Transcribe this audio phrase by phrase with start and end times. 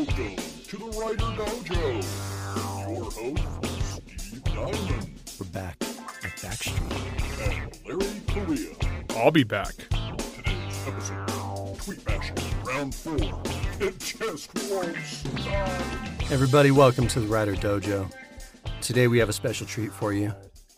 [0.00, 1.92] Welcome to the Writer Dojo.
[2.88, 7.46] Your host, Steve Diamond We're back at Backstreet.
[7.46, 8.74] and Larry Correia.
[9.10, 9.74] I'll be back.
[9.76, 12.34] Today's episode, Tweet Bashing,
[12.64, 13.14] Round 4.
[13.86, 16.32] It just won't stop.
[16.32, 18.10] Everybody, welcome to the Writer Dojo.
[18.80, 20.32] Today we have a special treat for you,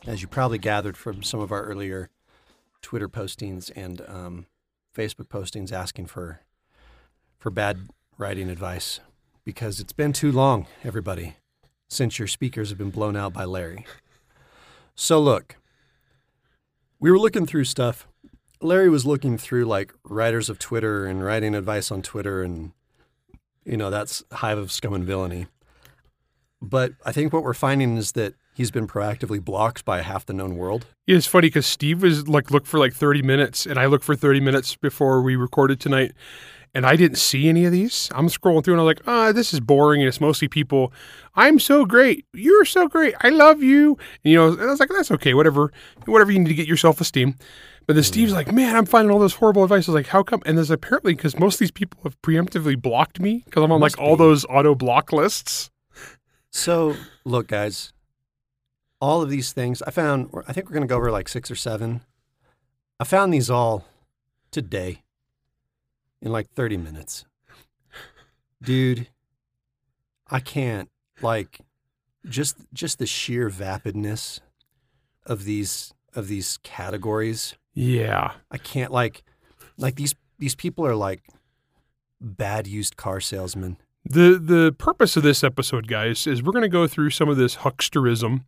[0.05, 2.11] as you probably gathered from some of our earlier
[2.81, 4.47] Twitter postings and um,
[4.93, 6.41] Facebook postings asking for
[7.39, 8.99] for bad writing advice,
[9.45, 11.37] because it's been too long, everybody,
[11.89, 13.87] since your speakers have been blown out by Larry.
[14.95, 15.57] So look,
[17.01, 18.07] we were looking through stuff.
[18.61, 22.73] Larry was looking through like writers of Twitter and writing advice on Twitter and
[23.65, 25.47] you know, that's hive of scum and villainy.
[26.61, 30.33] But I think what we're finding is that he's been proactively blocked by half the
[30.33, 30.87] known world.
[31.07, 34.15] It's funny because Steve was like looked for like 30 minutes, and I looked for
[34.15, 36.13] 30 minutes before we recorded tonight,
[36.75, 38.11] and I didn't see any of these.
[38.15, 40.93] I'm scrolling through and I'm like, ah, this is boring, and it's mostly people.
[41.35, 42.27] I'm so great.
[42.33, 43.15] You're so great.
[43.21, 43.99] I love you.
[44.25, 45.35] And, you know, and I was like, that's okay.
[45.35, 45.73] Whatever,
[46.07, 47.37] whatever you need to get your self esteem.
[47.87, 49.89] But then Steve's like, man, I'm finding all this horrible advice.
[49.89, 50.41] I was like, how come?
[50.47, 53.81] And there's apparently because most of these people have preemptively blocked me because I'm on
[53.81, 54.23] Must like all be.
[54.23, 55.71] those auto block lists.
[56.51, 56.95] So,
[57.25, 57.93] look, guys,
[59.01, 61.51] all of these things I found, I think we're going to go over like six
[61.51, 62.03] or seven.
[63.01, 63.85] I found these all
[64.53, 65.02] today
[66.23, 67.25] in like 30 minutes.
[68.63, 69.09] Dude,
[70.31, 70.89] I can't
[71.21, 71.61] like
[72.25, 74.41] just just the sheer vapidness
[75.27, 77.57] of these of these categories.
[77.75, 78.33] Yeah.
[78.51, 79.25] I can't like
[79.77, 81.23] like these these people are like
[82.21, 83.77] bad used car salesmen.
[84.05, 87.37] The the purpose of this episode, guys, is we're going to go through some of
[87.37, 88.45] this hucksterism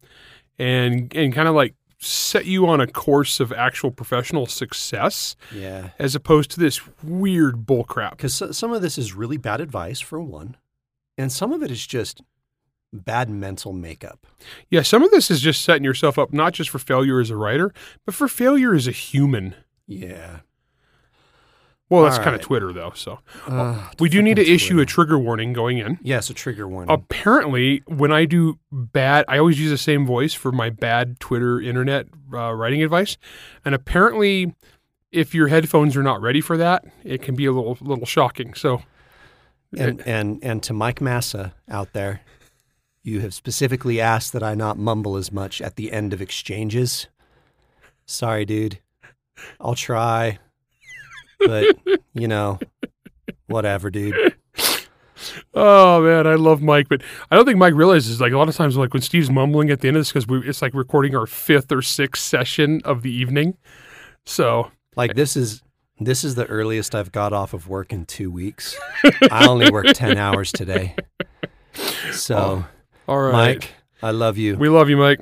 [0.59, 5.91] and and kind of like set you on a course of actual professional success Yeah.
[5.99, 8.11] as opposed to this weird bullcrap.
[8.13, 10.57] Because some of this is really bad advice for one,
[11.19, 12.21] and some of it is just
[12.93, 14.27] bad mental makeup.
[14.71, 17.37] Yeah, some of this is just setting yourself up not just for failure as a
[17.37, 17.73] writer,
[18.07, 19.55] but for failure as a human.
[19.87, 20.41] Yeah.
[21.95, 22.47] Well, that's All kind of right.
[22.47, 25.99] Twitter though, so Uh, we do need to fucking issue a trigger warning going in.
[26.03, 26.93] Yes, a trigger warning.
[26.95, 31.61] Apparently, when I do bad, I always use the same voice for my bad Twitter
[31.61, 33.17] internet uh, writing advice.
[33.65, 34.55] And apparently,
[35.13, 38.55] if your headphones are not ready for that, it can be a little little shocking.
[38.55, 38.83] So,
[39.77, 42.21] and and and to Mike Massa out there,
[43.03, 47.07] you have specifically asked that I not mumble as much at the end of exchanges.
[48.07, 48.81] Sorry, dude.
[49.61, 50.39] I'll try,
[51.47, 51.77] but
[52.15, 52.59] you know,
[53.47, 54.35] whatever, dude.
[55.55, 58.57] oh man, I love Mike, but I don't think Mike realizes like a lot of
[58.57, 61.27] times, like when Steve's mumbling at the end of this, because it's like recording our
[61.27, 63.57] fifth or sixth session of the evening.
[64.27, 65.63] So, Like this is
[66.01, 68.77] this is the earliest I've got off of work in two weeks.
[69.31, 70.95] I only worked ten hours today.
[72.13, 72.65] So,
[73.09, 73.71] all right, Mike,
[74.03, 74.57] I love you.
[74.57, 75.21] we love you, Mike.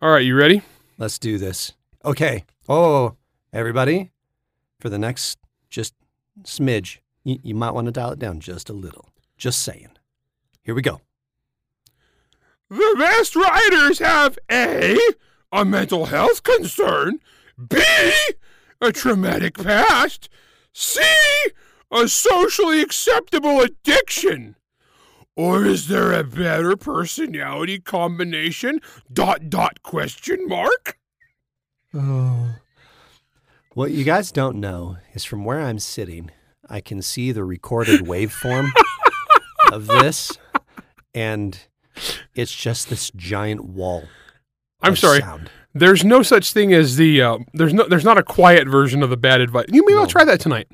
[0.00, 0.62] All right, you ready?
[0.98, 1.72] Let's do this.
[2.04, 2.44] Okay.
[2.68, 3.16] Oh,
[3.52, 4.10] everybody,
[4.82, 5.38] for the next
[5.70, 5.94] just
[6.42, 9.10] smidge, you, you might want to dial it down just a little.
[9.36, 9.90] Just saying.
[10.62, 11.00] Here we go.
[12.68, 14.98] The best writers have A,
[15.52, 17.20] a mental health concern,
[17.68, 17.80] B,
[18.80, 20.28] a traumatic past,
[20.72, 21.00] C,
[21.92, 24.56] a socially acceptable addiction.
[25.36, 28.80] Or is there a better personality combination?
[29.12, 30.98] Dot dot question mark?
[31.94, 32.56] Oh.
[33.74, 36.30] What you guys don't know is from where I'm sitting,
[36.68, 38.68] I can see the recorded waveform
[39.72, 40.36] of this,
[41.14, 41.58] and
[42.34, 44.04] it's just this giant wall.
[44.82, 45.20] I'm sorry.
[45.20, 45.50] Sound.
[45.74, 49.08] There's no such thing as the uh, there's no there's not a quiet version of
[49.08, 49.66] the bad advice.
[49.70, 50.68] You maybe I'll try that tonight.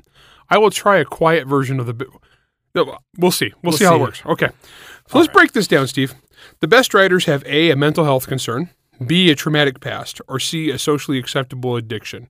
[0.49, 2.05] I will try a quiet version of the.
[2.75, 3.53] No, We'll see.
[3.63, 4.25] We'll, We'll see, how it works.
[4.25, 4.49] Okay.
[5.07, 6.15] So let's break this down, Steve.
[6.59, 8.69] The best writers have A, a mental health concern,
[9.05, 12.27] B, a traumatic past, or C, a socially acceptable addiction.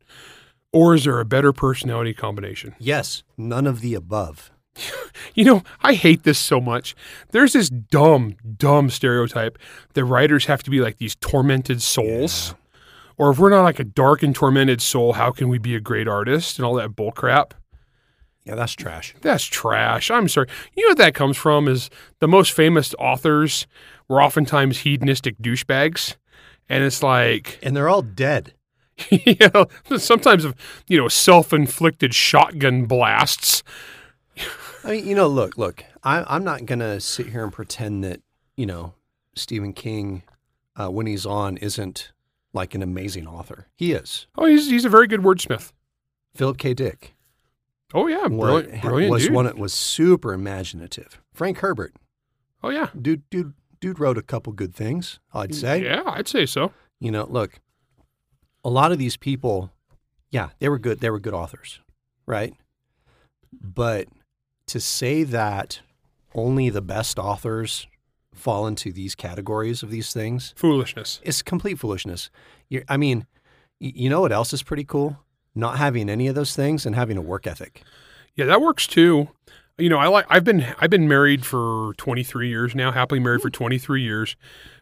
[0.71, 2.75] Or is there a better personality combination?
[2.79, 4.51] Yes, none of the above.
[5.35, 6.95] You know, I hate this so much.
[7.31, 9.57] There's this dumb, dumb stereotype
[9.93, 12.55] that writers have to be like these tormented souls.
[13.17, 15.79] Or if we're not like a dark and tormented soul, how can we be a
[15.79, 17.53] great artist and all that bull crap?
[18.45, 19.13] Yeah, that's trash.
[19.21, 20.09] That's trash.
[20.09, 20.47] I'm sorry.
[20.75, 21.89] You know what that comes from is
[22.19, 23.67] the most famous authors
[24.07, 26.15] were oftentimes hedonistic douchebags.
[26.69, 28.53] And it's like, And they're all dead.
[29.09, 29.67] you know,
[29.97, 30.55] sometimes of,
[30.87, 33.63] you know, self-inflicted shotgun blasts.
[34.83, 35.83] I mean, you know, look, look.
[36.03, 38.21] I, I'm not gonna sit here and pretend that
[38.55, 38.93] you know
[39.35, 40.23] Stephen King,
[40.75, 42.11] uh, when he's on, isn't
[42.53, 43.67] like an amazing author.
[43.75, 44.27] He is.
[44.37, 45.71] Oh, he's, he's a very good wordsmith.
[46.35, 46.73] Philip K.
[46.73, 47.15] Dick.
[47.93, 49.33] Oh yeah, brilliant, brilliant was dude.
[49.33, 51.19] one that was super imaginative.
[51.33, 51.95] Frank Herbert,
[52.63, 55.19] oh yeah, dude, dude, dude wrote a couple good things.
[55.33, 55.83] I'd say.
[55.83, 56.71] yeah, I'd say so.
[56.99, 57.59] You know, look,
[58.63, 59.71] a lot of these people,
[60.31, 60.99] yeah, they were good.
[60.99, 61.79] They were good authors,
[62.25, 62.53] right?
[63.51, 64.07] But
[64.67, 65.81] to say that
[66.35, 67.87] only the best authors
[68.33, 71.19] fall into these categories of these things foolishness.
[71.23, 72.29] It's complete foolishness.
[72.69, 73.25] you I mean,
[73.79, 75.17] you know what else is pretty cool?
[75.55, 77.83] Not having any of those things and having a work ethic.
[78.35, 79.29] Yeah, that works too.
[79.77, 80.25] You know, I like.
[80.29, 82.91] I've been I've been married for 23 years now.
[82.91, 84.35] Happily married for 23 years.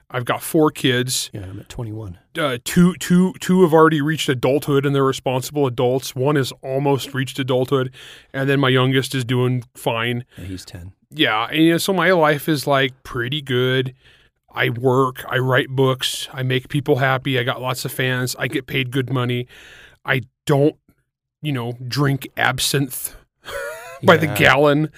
[0.09, 1.29] I've got four kids.
[1.33, 2.17] Yeah, I'm at 21.
[2.37, 6.15] Uh, two two two have already reached adulthood and they're responsible adults.
[6.15, 7.93] One has almost reached adulthood,
[8.33, 10.23] and then my youngest is doing fine.
[10.37, 10.93] Yeah, he's 10.
[11.09, 13.93] Yeah, and you know, so my life is like pretty good.
[14.49, 18.47] I work, I write books, I make people happy, I got lots of fans, I
[18.47, 19.45] get paid good money.
[20.03, 20.75] I don't,
[21.41, 23.15] you know, drink absinthe
[24.03, 24.89] by the gallon.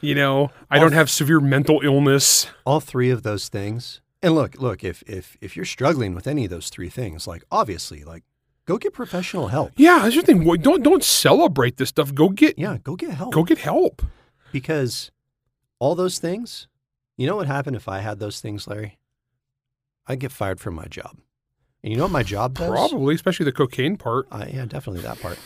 [0.00, 2.48] You know, I don't have severe mental illness.
[2.66, 4.00] all three of those things.
[4.24, 7.44] And look, look, if if if you're struggling with any of those three things, like
[7.50, 8.24] obviously, like
[8.64, 9.72] go get professional help.
[9.76, 10.42] Yeah, that's the thing.
[10.62, 12.14] Don't don't celebrate this stuff.
[12.14, 13.34] Go get Yeah, go get help.
[13.34, 14.00] go get help.
[14.50, 15.10] because
[15.78, 16.68] all those things,
[17.18, 18.96] you know what happened if I had those things, Larry?
[20.06, 21.18] I'd get fired from my job.
[21.82, 22.70] And you know what my job does?
[22.70, 24.26] Probably, especially the cocaine part.
[24.30, 25.38] Uh, yeah, definitely that part.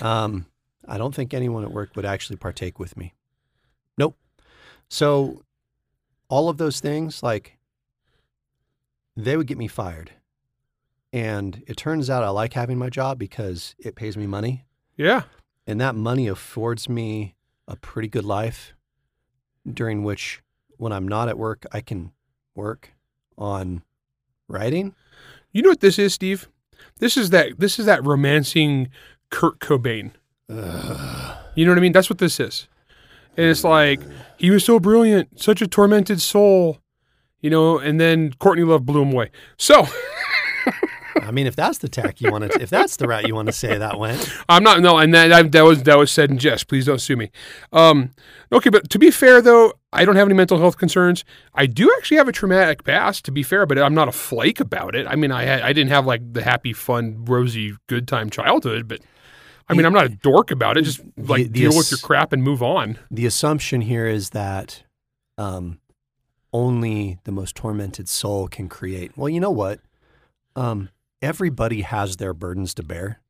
[0.00, 0.46] Um,
[0.86, 3.14] I don't think anyone at work would actually partake with me.
[3.98, 4.16] Nope.
[4.88, 5.42] So,
[6.28, 7.55] all of those things, like,
[9.16, 10.12] they would get me fired.
[11.12, 14.66] And it turns out I like having my job because it pays me money.
[14.96, 15.22] Yeah.
[15.66, 17.34] And that money affords me
[17.66, 18.74] a pretty good life
[19.70, 20.42] during which,
[20.76, 22.12] when I'm not at work, I can
[22.54, 22.92] work
[23.38, 23.82] on
[24.48, 24.94] writing.
[25.52, 26.48] You know what this is, Steve?
[26.98, 28.90] This is that this is that romancing
[29.30, 30.12] Kurt Cobain.
[30.48, 31.92] You know what I mean?
[31.92, 32.68] That's what this is.
[33.36, 34.00] And it's like
[34.36, 36.78] he was so brilliant, such a tormented soul,
[37.40, 37.78] you know.
[37.78, 39.30] And then Courtney Love blew him away.
[39.58, 39.86] So
[41.22, 43.46] I mean, if that's the tack you want to, if that's the route you want
[43.46, 46.38] to say that went, I'm not no, and that that- was that was said in
[46.38, 46.68] jest.
[46.68, 47.30] Please don't sue me.
[47.72, 48.10] Um,
[48.52, 51.24] okay, but to be fair though, I don't have any mental health concerns.
[51.54, 54.60] I do actually have a traumatic past, to be fair, but I'm not a flake
[54.60, 55.06] about it.
[55.08, 58.86] I mean, I had, I didn't have like the happy, fun, rosy, good time childhood,
[58.86, 59.00] but
[59.68, 60.82] I mean, I'm not a dork about it.
[60.82, 62.98] Just like the deal with your crap and move on.
[63.10, 64.84] the assumption here is that
[65.38, 65.80] um,
[66.56, 69.12] only the most tormented soul can create.
[69.16, 69.80] Well, you know what?
[70.54, 70.88] Um,
[71.20, 73.20] everybody has their burdens to bear.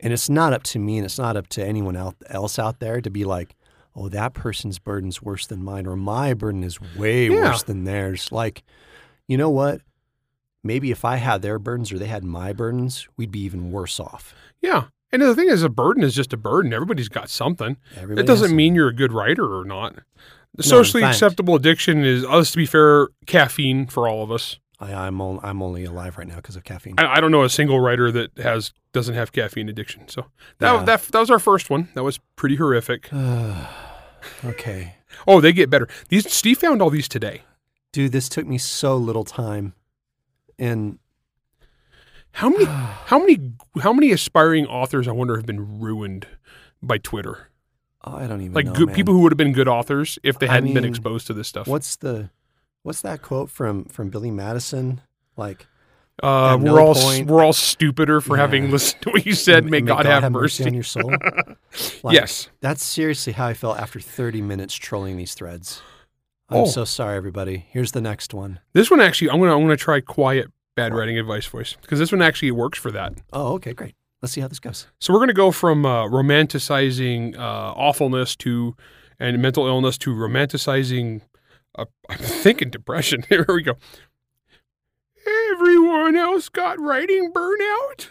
[0.00, 1.96] And it's not up to me and it's not up to anyone
[2.30, 3.56] else out there to be like,
[3.96, 7.50] oh, that person's burden's worse than mine or my burden is way Yeah.
[7.50, 8.30] worse than theirs.
[8.30, 8.62] Like,
[9.26, 9.80] you know what?
[10.62, 13.98] Maybe if I had their burdens or they had my burdens, we'd be even worse
[13.98, 14.34] off.
[14.60, 14.84] Yeah.
[15.10, 16.72] And the thing is, a burden is just a burden.
[16.74, 17.76] Everybody's got something.
[17.96, 20.00] Everybody it doesn't mean you're a good writer or not.
[20.54, 24.30] The socially fact- acceptable addiction is, oh, us to be fair, caffeine for all of
[24.32, 24.58] us.
[24.80, 26.94] I, I'm, on, I'm only alive right now because of caffeine.
[26.98, 30.06] I, I don't know a single writer that has doesn't have caffeine addiction.
[30.08, 30.26] So
[30.58, 30.82] that, Yeah.
[30.84, 31.88] that that was our first one.
[31.94, 33.08] That was pretty horrific.
[34.44, 34.94] okay.
[35.26, 35.88] Oh, they get better.
[36.08, 37.42] These Steve found all these today.
[37.92, 39.74] Dude, this took me so little time.
[40.58, 40.98] And
[42.32, 42.64] How many
[43.06, 43.52] how many
[43.82, 46.26] how many aspiring authors I wonder have been ruined
[46.82, 47.50] by Twitter?
[48.04, 50.38] Oh, I don't even Like know, good people who would have been good authors if
[50.38, 51.66] they I hadn't been mean, exposed to this stuff.
[51.66, 52.30] What's the
[52.82, 55.00] what's that quote from from Billy Madison?
[55.36, 55.66] Like
[56.22, 59.64] Uh, no we're all point- we're all stupider for having listened to what you said.
[59.64, 60.64] May, God, have, mercy.
[60.64, 61.12] on your soul.
[62.02, 62.48] Like, yes.
[62.60, 65.80] That's seriously how I felt after 30 minutes trolling these threads.
[66.48, 66.66] I'm Oh.
[66.66, 67.66] so sorry, everybody.
[67.68, 68.58] Here's the next one.
[68.72, 72.10] This one actually, I'm gonna I'm gonna try quiet bad writing advice voice because this
[72.10, 73.12] one actually works for that.
[73.32, 73.94] Oh, okay, great.
[74.20, 74.86] Let's see how this goes.
[75.00, 78.74] So we're gonna go from uh, romanticizing uh, awfulness to
[79.18, 81.22] and mental illness to romanticizing.
[81.76, 83.24] Uh, I'm thinking depression.
[83.28, 83.74] Here we go.
[85.52, 88.08] Everyone else got writing burnout.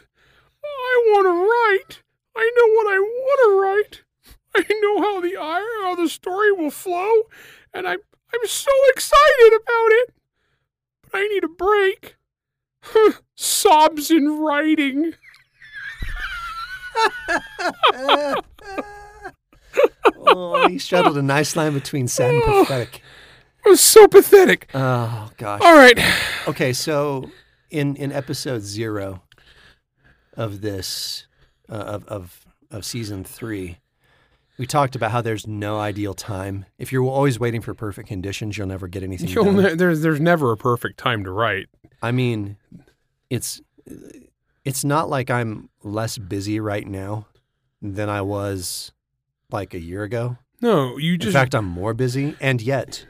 [0.63, 2.03] I want to write.
[2.35, 4.03] I know what I want to write.
[4.55, 5.35] I know how the
[5.83, 7.23] how the story will flow,
[7.73, 7.99] and I'm
[8.33, 10.13] I'm so excited about it.
[11.03, 12.15] But I need a break.
[13.35, 15.13] Sobs in writing.
[20.17, 23.01] Oh, he straddled a nice line between sad and pathetic.
[23.65, 24.69] It was so pathetic.
[24.73, 25.61] Oh gosh.
[25.61, 25.99] All right.
[26.47, 27.29] Okay, so
[27.69, 29.23] in in episode zero
[30.35, 31.27] of this
[31.69, 33.77] uh, of of of season three,
[34.57, 36.65] we talked about how there's no ideal time.
[36.77, 39.55] If you're always waiting for perfect conditions, you'll never get anything You'll done.
[39.57, 41.67] ne- there's there's never a perfect time to write.
[42.01, 42.57] I mean,
[43.29, 43.61] it's
[44.67, 47.27] it's not like I'm less busy right now
[47.81, 48.91] than I was
[49.51, 50.37] like a year ago.
[50.61, 51.27] No, you just.
[51.27, 53.05] In fact, I'm more busy, and yet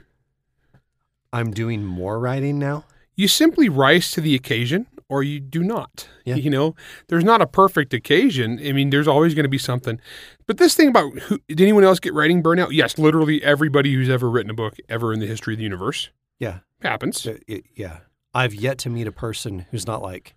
[1.34, 2.86] I'm doing more writing now.
[3.16, 6.08] you simply rise to the occasion or you do not.
[6.26, 6.36] Yeah.
[6.36, 6.76] You know,
[7.08, 8.60] there's not a perfect occasion.
[8.64, 10.00] I mean, there's always going to be something.
[10.46, 12.70] But this thing about who, did anyone else get writing burnout?
[12.72, 16.10] Yes, literally everybody who's ever written a book ever in the history of the universe
[16.40, 17.26] Yeah, happens.
[17.26, 18.00] it- it- yeah.
[18.34, 20.36] I've yet to meet a person who's not like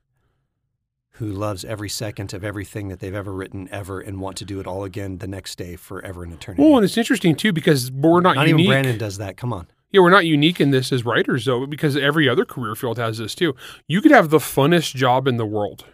[1.20, 4.58] who loves every second of everything that they've ever written ever and want to do
[4.58, 6.62] it all again the next day forever in eternity.
[6.62, 8.64] Well, and it's interesting too because we're not, not unique.
[8.64, 9.36] even Brandon does that.
[9.36, 9.66] Come on.
[9.90, 13.18] Yeah, we're not unique in this as writers, though, because every other career field has
[13.18, 13.54] this too.
[13.86, 15.84] You could have the funnest job in the world,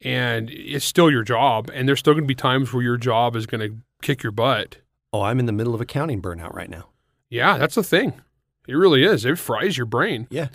[0.00, 3.34] and it's still your job, and there's still going to be times where your job
[3.34, 4.76] is going to kick your butt.
[5.12, 6.90] Oh, I'm in the middle of accounting burnout right now.
[7.28, 8.12] Yeah, that's the thing.
[8.68, 9.24] It really is.
[9.24, 10.28] It fries your brain.
[10.30, 10.48] Yeah.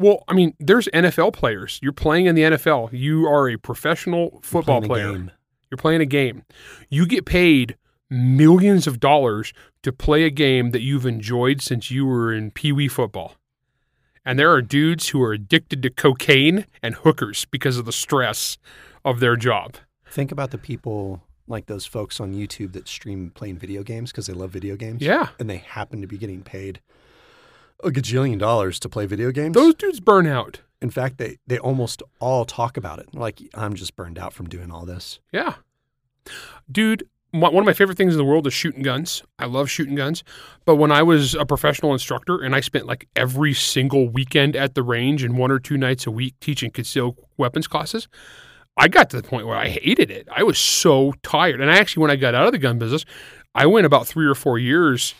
[0.00, 1.78] Well, I mean, there's NFL players.
[1.82, 2.88] You're playing in the NFL.
[2.90, 5.12] You are a professional football player.
[5.12, 5.30] game.
[5.70, 6.42] You're playing a game.
[6.88, 7.76] You get paid
[8.08, 9.52] millions of dollars
[9.82, 13.34] to play a game that you've enjoyed since you were in Pee Wee football.
[14.24, 18.56] And there are dudes who are addicted to cocaine and hookers because of the stress
[19.04, 19.76] of their job.
[20.06, 24.28] Think about the people like those folks on YouTube that stream playing video games because
[24.28, 25.02] they love video games.
[25.02, 25.28] Yeah.
[25.38, 26.80] And they happen to be getting paid
[27.84, 29.54] a gajillion dollars to play video games.
[29.54, 30.60] Those dudes burn out.
[30.82, 33.14] In fact, they, they almost all talk about it.
[33.14, 35.20] Like, I'm just burned out from doing all this.
[35.32, 35.56] Yeah.
[36.70, 39.22] Dude, my, one of my favorite things in the world is shooting guns.
[39.38, 40.24] I love shooting guns.
[40.64, 44.74] But when I was a professional instructor and I spent like every single weekend at
[44.74, 48.08] the range and one or two nights a week teaching concealed weapons classes,
[48.76, 50.28] I got to the point where I hated it.
[50.34, 51.60] I was so tired.
[51.60, 53.04] And I actually, when I got out of the gun business,
[53.54, 55.14] I went about three or four years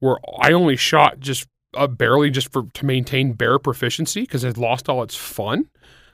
[0.00, 4.58] where I only shot just uh, barely just for to maintain bare proficiency because I'd
[4.58, 5.68] lost all its fun.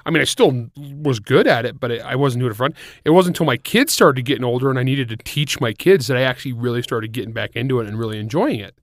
[0.07, 2.65] I mean, I still was good at it, but it, I wasn't doing it for
[2.65, 2.75] fun.
[3.05, 6.09] It wasn't until my kids started getting older and I needed to teach my kids
[6.09, 8.79] that I actually really started getting back into it and really enjoying it.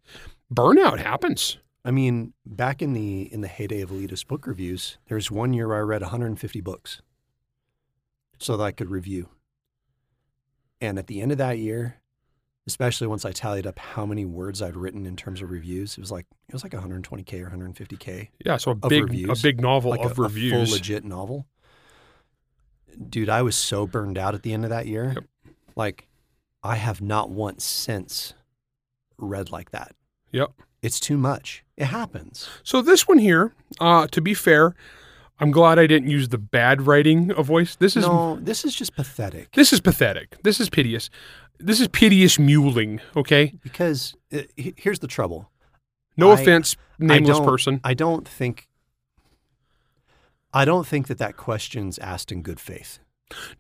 [0.52, 1.58] Burnout happens.
[1.86, 5.54] I mean, back in the in the heyday of elitist book reviews, there was one
[5.54, 7.02] year I read 150 books
[8.38, 9.30] so that I could review.
[10.80, 12.01] And at the end of that year,
[12.68, 16.00] especially once I tallied up how many words I'd written in terms of reviews, it
[16.02, 19.40] was like it was like 120k or 150k, Yeah, so a big reviews.
[19.40, 20.72] a big novel like of a, a full reviews.
[20.72, 21.46] legit novel.
[23.10, 25.14] Dude, I was so burned out at the end of that year.
[25.16, 25.24] Yep.
[25.76, 26.08] Like,
[26.62, 28.34] I have not once since
[29.18, 29.96] read like that.
[30.32, 30.52] Yep.
[30.82, 31.64] It's too much.
[31.78, 32.50] It happens.
[32.64, 34.76] So this one here, uh, to be fair,
[35.40, 37.76] I'm glad I didn't use the bad writing of voice.
[37.78, 39.52] This is no, this is just pathetic.
[39.54, 40.38] this is pathetic.
[40.44, 41.10] This is piteous.
[41.64, 43.00] This is piteous mewling.
[43.16, 45.50] Okay, Because uh, he- here's the trouble.
[46.18, 47.82] no I- offense, nameless don't- person.
[47.84, 48.68] I don't think.
[50.54, 53.00] I don't think that that question's asked in good faith.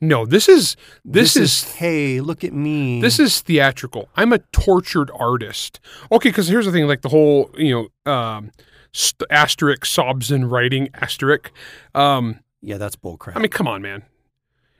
[0.01, 2.99] No, this is this, is, hey, look at me.
[2.99, 4.09] This is theatrical.
[4.17, 5.79] I'm a tortured artist.
[6.11, 8.51] Okay, because here's the thing: like the whole, you know, um,
[8.91, 11.51] st- asterisk sobs in writing asterisk.
[11.95, 13.37] Um, yeah, that's bullcrap.
[13.37, 14.03] I mean, come on, man.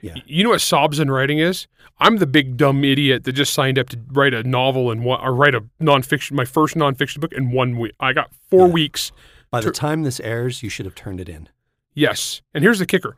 [0.02, 0.16] Yeah.
[0.26, 1.68] You know what sobs in writing is?
[2.00, 5.22] I'm the big dumb idiot that just signed up to write a novel and one,
[5.22, 7.94] or write a nonfiction, my first nonfiction book in one week.
[8.00, 8.74] I got four Yeah.
[8.74, 9.12] weeks.
[9.52, 11.50] By the time this airs, you should have turned it in.
[11.94, 13.16] Yes, and here's the kicker.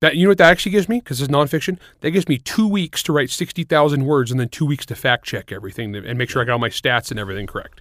[0.00, 1.78] That you know what that actually gives me because it's nonfiction.
[2.00, 4.94] That gives me two weeks to write sixty thousand words, and then two weeks to
[4.94, 7.80] fact check everything and make sure I got all my stats and everything correct.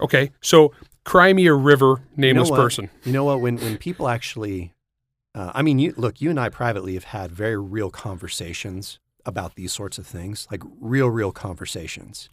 [0.00, 0.72] Okay, so
[1.04, 2.90] cry me a river, nameless you know person.
[3.04, 3.40] You know what?
[3.40, 4.72] When when people actually,
[5.38, 6.20] uh, I mean, you look.
[6.20, 10.62] You and I privately have had very real conversations about these sorts of things, like
[10.80, 12.28] real, real conversations.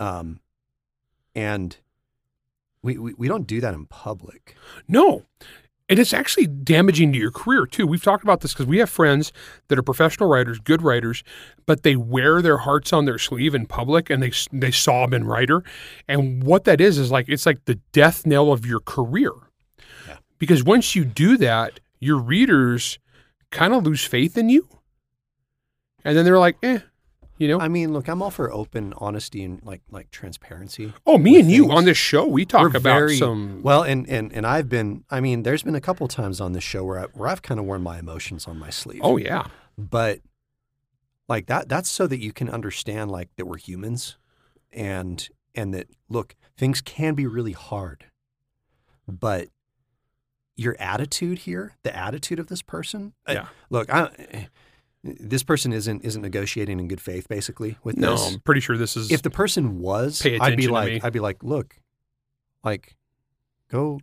[0.00, 0.40] Um,
[1.34, 1.76] and
[2.82, 4.56] we we, we don't do that in public.
[4.88, 5.24] No.
[5.90, 7.86] And it's actually damaging to your career too.
[7.86, 9.30] We've talked about this because we have friends
[9.68, 11.22] that are professional writers, good writers,
[11.66, 15.24] but they wear their hearts on their sleeve in public and they they sob in
[15.24, 15.62] writer.
[16.08, 19.32] And what that is is like it's like the death knell of your career.
[20.08, 20.16] Yeah.
[20.38, 22.98] Because once you do that, your readers
[23.50, 24.68] kind of lose faith in you.
[26.04, 26.80] And then they're like, eh,
[27.38, 27.58] you know.
[27.60, 30.92] I mean, look, I'm all for open honesty and like like transparency.
[31.06, 34.08] oh, me and you on this show, we talk We're about very- some Well, and
[34.08, 35.04] and and I've been.
[35.10, 37.58] I mean, there's been a couple times on this show where I, where I've kind
[37.58, 39.00] of worn my emotions on my sleeve.
[39.02, 39.46] Oh yeah.
[39.78, 40.20] but
[41.28, 44.18] like that that's so that you can understand like that we're humans
[44.72, 48.04] and and that look things can be really hard
[49.08, 49.48] but
[50.56, 53.46] your attitude here the attitude of this person I- Yeah.
[53.70, 54.44] look I, eh,
[55.02, 58.76] this person isn't isn't negotiating in good faith basically with No, this I'm pretty sure
[58.76, 61.00] this is if the person was i'd be like me.
[61.02, 61.76] i'd be like look
[62.62, 62.96] like
[63.68, 64.00] go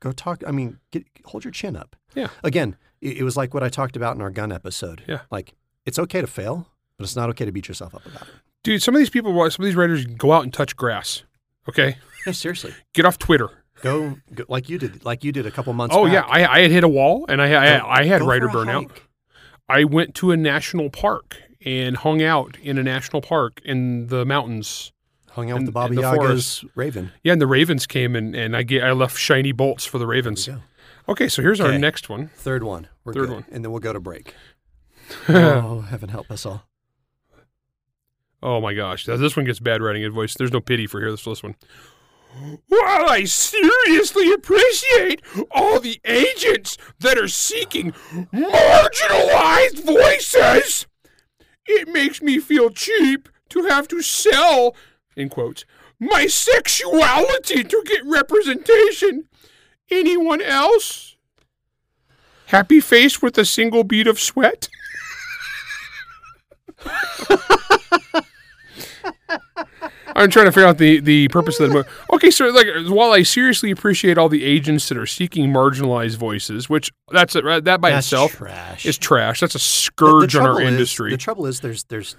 [0.00, 2.28] go talk i mean get hold your chin up Yeah.
[2.44, 5.20] again it, it was like what i talked about in our gun episode Yeah.
[5.30, 5.54] like
[5.86, 6.68] it's okay to fail
[6.98, 9.32] but it's not okay to beat yourself up about it Dude, some of these people,
[9.50, 11.24] some of these writers go out and touch grass.
[11.68, 12.72] Okay, No, seriously.
[12.94, 13.50] get off Twitter.
[13.82, 15.94] Go, go like you did, like you did a couple months.
[15.94, 16.02] Ago.
[16.02, 16.12] Oh back.
[16.14, 18.88] yeah, I, I had hit a wall, and I I, Go- I had writer burnout.
[18.90, 19.08] hike.
[19.68, 24.24] I went to a national park and hung out in a national park in the
[24.24, 24.92] mountains.
[25.30, 27.10] Hung out with in- the Baba in the Yaga's raven.
[27.22, 30.06] Yeah, and the Ravens came and, and I get I left shiny bolts for the
[30.06, 30.48] Ravens.
[31.08, 32.28] Okay, so here's our next one.
[32.36, 32.86] Third one.
[33.04, 33.34] We're Third good.
[33.34, 33.44] one.
[33.50, 34.34] and then we'll go to break.
[35.28, 36.64] oh, heaven help us all.
[38.42, 40.34] Oh my gosh, this one gets bad writing advice.
[40.34, 41.10] There's no pity for here.
[41.10, 41.54] This this one.
[42.68, 47.92] While I seriously appreciate all the agents that are seeking
[48.32, 50.86] marginalized voices,
[51.66, 54.74] it makes me feel cheap to have to sell,
[55.14, 55.64] in quotes,
[56.00, 59.28] my sexuality to get representation.
[59.90, 61.16] Anyone else?
[62.46, 64.68] Happy face with a single bead of sweat?
[70.22, 71.88] I'm trying to figure out the, the purpose of the movie.
[72.12, 76.68] Okay, so like while I seriously appreciate all the agents that are seeking marginalized voices,
[76.70, 78.86] which that's a, that by That's itself trash.
[78.86, 79.40] is trash.
[79.40, 81.10] That's a The- the scourge on our is- industry.
[81.10, 82.16] the trouble is, there's there's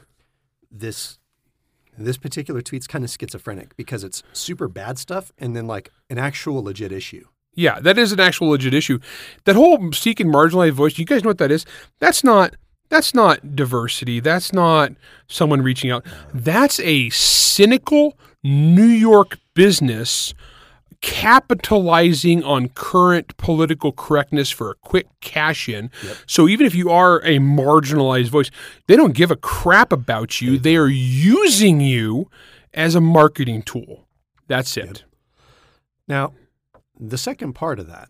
[0.72, 1.18] this
[1.98, 6.18] this particular tweet's kind of schizophrenic because it's super bad stuff and then like an
[6.18, 7.26] actual legit issue.
[7.56, 8.98] Yeah, that is an actual legit issue.
[9.46, 11.66] That whole seeking marginalized voice, you guys know what that is?
[12.00, 12.56] That's not
[12.94, 14.20] that's not diversity.
[14.20, 14.92] That's not
[15.28, 16.06] someone reaching out.
[16.34, 20.34] That's a cynical New York business
[21.02, 25.90] capitalizing on current political correctness for a quick cash in.
[26.28, 28.50] So even if you are a marginalized voice,
[28.88, 30.58] they don't give a crap about you.
[30.58, 32.30] They are using you
[32.74, 34.08] as a marketing tool.
[34.48, 35.04] That's it.
[36.08, 36.34] Now,
[37.00, 38.10] the second part of that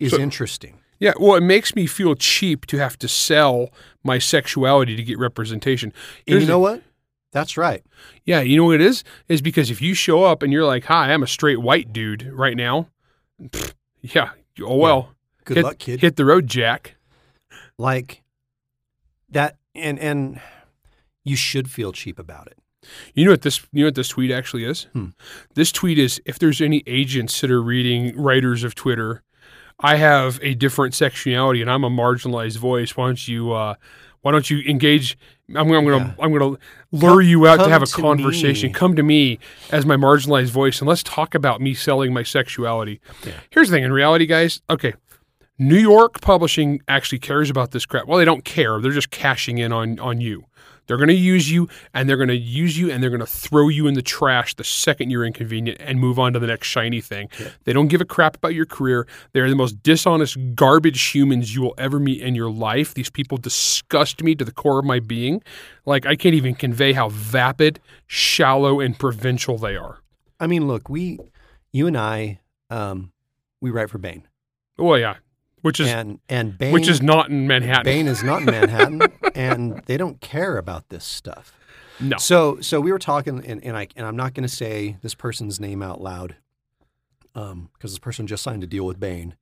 [0.00, 0.78] is So- interesting.
[0.98, 3.70] Yeah, well, it makes me feel cheap to have to sell
[4.02, 5.92] my sexuality to get representation.
[6.26, 6.82] And you know what?
[7.30, 7.84] That's right.
[8.24, 9.04] Yeah, you know what it is?
[9.28, 12.30] Is because if you show up and you're like, "Hi, I'm a straight white dude
[12.32, 12.88] right now,"
[13.40, 14.30] pfft, yeah,
[14.62, 16.00] oh well, Good hit, luck, kid.
[16.00, 16.96] Hit the road, Jack.
[17.78, 18.22] Like
[19.30, 20.40] that, and and
[21.24, 22.58] you should feel cheap about it.
[23.14, 23.60] You know what this?
[23.72, 24.84] You know what this tweet actually is?
[24.92, 25.08] Hmm.
[25.54, 29.22] This tweet is: if there's any agents that are reading writers of Twitter,
[29.80, 32.96] I have a different sexuality and I'm a marginalized voice.
[32.96, 33.52] Why don't you?
[33.52, 33.74] Uh,
[34.22, 35.16] why don't you engage?
[35.50, 36.14] I'm, I'm gonna Yeah.
[36.18, 36.58] I'm gonna
[36.90, 38.68] lure you out to have a to conversation.
[38.68, 38.74] me.
[38.74, 39.38] Come to me
[39.70, 43.00] as my marginalized voice and let's talk about me selling my sexuality.
[43.24, 43.34] Yeah.
[43.50, 44.94] Here's the thing: in reality, guys, okay.
[45.60, 48.06] New York publishing actually cares about this crap.
[48.06, 48.80] Well, they don't care.
[48.80, 50.44] They're just cashing in on on you.
[50.88, 53.26] They're going to use you and they're going to use you and they're going to
[53.26, 56.66] throw you in the trash the second you're inconvenient and move on to the next
[56.66, 57.28] shiny thing.
[57.64, 59.06] They don't give a crap about your career.
[59.32, 62.94] They're the most dishonest, garbage humans you will ever meet in your life.
[62.94, 65.42] These people disgust me to the core of my being.
[65.84, 70.00] Like, I can't even convey how vapid, shallow, and provincial they are.
[70.40, 71.18] I mean, look, we,
[71.72, 73.12] you and I, um,
[73.60, 74.26] we write for Baen,
[74.78, 75.16] Well, yeah,
[75.62, 77.84] which is and and Baen, which is not in Manhattan.
[77.84, 79.02] Baen is not in Manhattan,
[79.34, 81.52] and they don't care about this stuff.
[82.00, 82.16] No.
[82.18, 85.14] So so we were talking, and, and I and I'm not going to say this
[85.14, 86.36] person's name out loud,
[87.34, 89.34] um, because this person just signed a deal with Baen,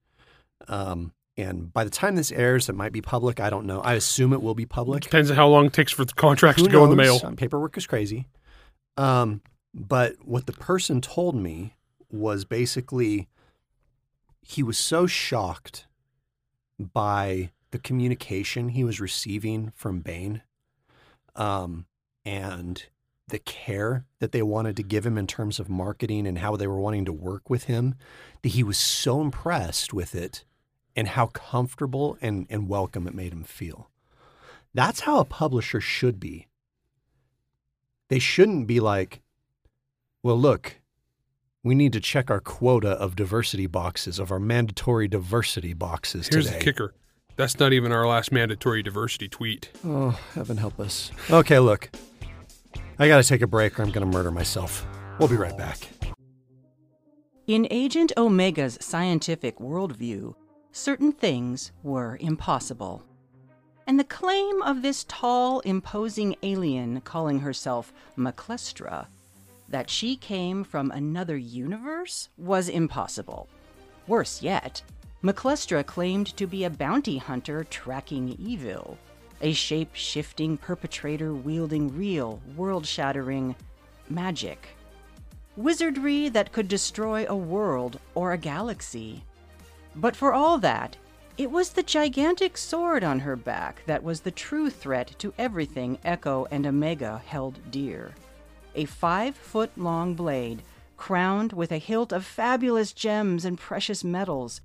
[0.68, 3.40] um, and by the time this airs, it might be public.
[3.40, 3.80] I don't know.
[3.80, 5.02] I assume it will be public.
[5.02, 7.20] Depends on how long it takes for the contracts Who to go in the mail.
[7.22, 8.26] Um, paperwork is crazy.
[8.96, 9.42] Um,
[9.74, 11.74] but what the person told me
[12.10, 13.28] was basically
[14.40, 15.85] he was so shocked
[16.78, 20.42] by the communication he was receiving from Baen
[21.34, 21.86] um,
[22.24, 22.84] and
[23.28, 26.66] the care that they wanted to give him in terms of marketing and how they
[26.66, 27.94] were wanting to work with him
[28.42, 30.44] that he was so impressed with it
[30.94, 33.90] and how comfortable and, and welcome it made him feel.
[34.72, 36.46] That's how a publisher should be.
[38.08, 39.22] They shouldn't be like,
[40.22, 40.80] well, look,
[41.66, 46.46] we need to check our quota of diversity boxes, of our mandatory diversity boxes Here's
[46.46, 46.58] today.
[46.58, 46.94] the kicker.
[47.34, 49.72] That's not even our last mandatory diversity tweet.
[49.84, 51.10] Oh, heaven help us.
[51.28, 51.90] Okay, look,
[53.00, 54.86] I got to take a break or I'm going to murder myself.
[55.18, 55.88] We'll be right back.
[57.48, 60.36] In Agent Omega's scientific worldview,
[60.70, 63.02] certain things were impossible.
[63.88, 69.08] And the claim of this tall, imposing alien calling herself McClestra,
[69.68, 73.48] that she came from another universe, was impossible.
[74.06, 74.82] Worse yet,
[75.22, 78.96] McClestra claimed to be a bounty hunter tracking evil,
[79.40, 83.56] a shape shifting perpetrator wielding real, world shattering
[84.08, 84.68] magic.
[85.56, 89.24] Wizardry that could destroy a world or a galaxy.
[89.96, 90.96] But for all that,
[91.38, 95.98] It was the gigantic sword on her back that was the true threat to everything
[96.02, 98.14] Echo and Omega held dear.
[98.76, 100.62] A five foot long blade,
[100.98, 104.60] crowned with a hilt of fabulous gems and precious metals.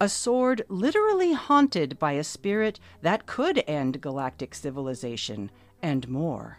[0.00, 5.50] A sword literally haunted by a spirit that could end galactic civilization,
[5.82, 6.58] and more.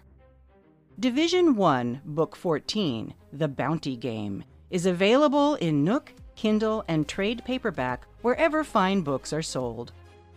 [1.00, 8.08] Division 1, Book 14, The Bounty Game, is available in Nook, Kindle, and trade paperback
[8.22, 9.92] wherever fine books are sold.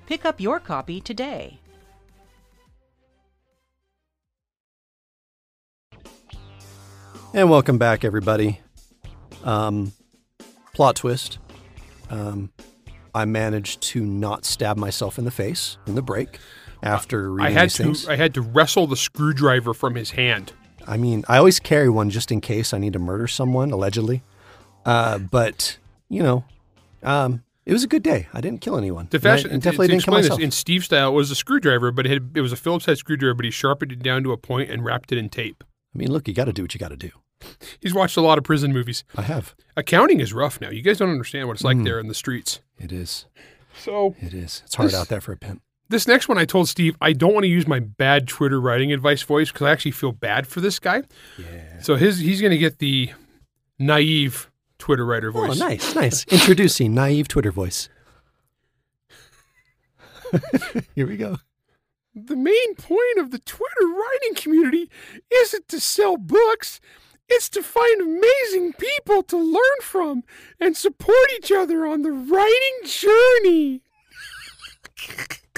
[0.06, 1.60] Pick up your copy today.
[7.34, 8.60] And welcome back, everybody.
[9.44, 9.92] Um,
[10.74, 11.38] plot twist.
[12.10, 12.50] Um,
[13.14, 16.38] I managed to not stab myself in the face in the break
[16.82, 18.08] after I reading had these to things.
[18.08, 20.52] I had to wrestle the screwdriver from his hand.
[20.86, 24.22] I mean, I always carry one just in case I need to murder someone, allegedly.
[24.86, 25.76] Uh, but
[26.08, 26.44] you know,
[27.02, 28.26] um, it was a good day.
[28.32, 29.06] I didn't kill anyone.
[29.08, 30.40] To And I- fashion, and to- definitely to didn't kill explain this myself.
[30.40, 32.96] in Steve style, it was a screwdriver, but it, had, it was a Phillips head
[32.96, 35.62] screwdriver, but he sharpened it down to a point and wrapped it in tape.
[35.98, 37.10] I mean, look, you got to do what you got to do.
[37.80, 39.02] He's watched a lot of prison movies.
[39.16, 39.56] I have.
[39.76, 40.70] Accounting is rough now.
[40.70, 41.84] You guys don't understand what it's like Mm.
[41.84, 42.60] there in the streets.
[42.78, 43.26] It is.
[43.76, 44.62] So It is.
[44.64, 45.60] It's hard This- out there for a pimp.
[45.88, 48.92] this next one, I told Steve I don't want to use my bad Twitter writing
[48.92, 51.02] advice voice because I actually feel bad for this guy.
[51.36, 51.80] Yeah.
[51.80, 53.10] So his he's going to get the
[53.80, 55.42] naive Twitter writer voice.
[55.44, 55.58] Oh, voice.
[55.58, 56.24] nice, nice.
[56.26, 57.88] Introducing naive Twitter voice.
[60.94, 61.38] Here we go.
[62.26, 64.90] The main point of the Twitter writing community
[65.32, 66.80] isn't to sell books.
[67.28, 70.24] It's to find amazing people to learn from
[70.58, 73.82] and support each other on the writing journey.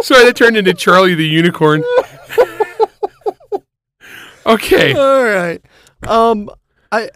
[0.00, 1.84] Sorry, that turned into Charlie the Unicorn.
[4.48, 4.94] Okay.
[4.94, 5.62] All right.
[6.06, 6.50] Um,
[6.90, 7.10] I.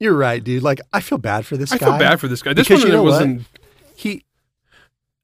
[0.00, 0.64] You're right, dude.
[0.64, 1.76] Like, I feel bad for this guy.
[1.76, 1.86] I guy.
[1.86, 2.52] feel bad for this guy.
[2.54, 3.42] This Because one you know wasn't.
[3.94, 4.24] He.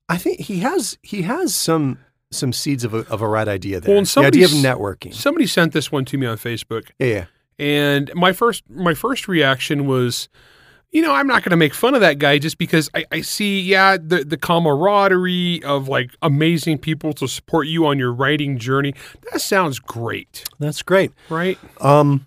[0.09, 1.99] I think he has he has some
[2.31, 3.91] some seeds of a of a right idea there.
[3.91, 5.15] Well, and the idea of networking.
[5.15, 6.91] Somebody sent this one to me on Facebook.
[6.99, 7.25] Yeah, yeah.
[7.59, 10.29] And my first my first reaction was,
[10.93, 13.21] you know, I'm not going to make fun of that guy just because I, I
[13.21, 18.59] see, yeah, the the camaraderie of like amazing people to support you on your writing
[18.59, 18.95] journey.
[19.33, 21.13] That sounds great, That's great.
[21.29, 21.59] right?
[21.81, 22.27] Um,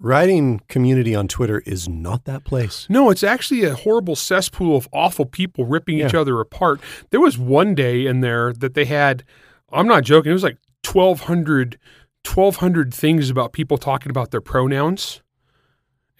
[0.00, 2.86] writing community on Twitter is not that place.
[2.88, 6.80] No, it's actually a horrible cesspool of awful people ripping each other apart.
[7.10, 9.24] There was one day in there that they had,
[9.72, 11.78] I'm not joking, it was like 1,200,
[12.24, 15.22] 1,200 things about people talking about their pronouns.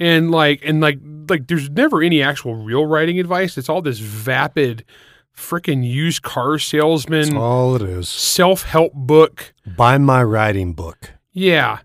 [0.01, 3.59] And like, and like, like, there's never any actual real writing advice.
[3.59, 4.85] It's all this vapid,
[5.37, 8.09] freaking used car That's salesman, all it is.
[8.09, 9.55] self help book.
[9.77, 11.13] Buy my writing book.
[11.33, 11.81] Yeah.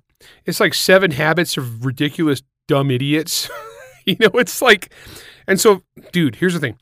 [0.46, 3.50] It's like seven habits of ridiculous dumb idiots.
[4.06, 4.94] you know, it's like,
[5.48, 6.78] and so, dude, here's the thing.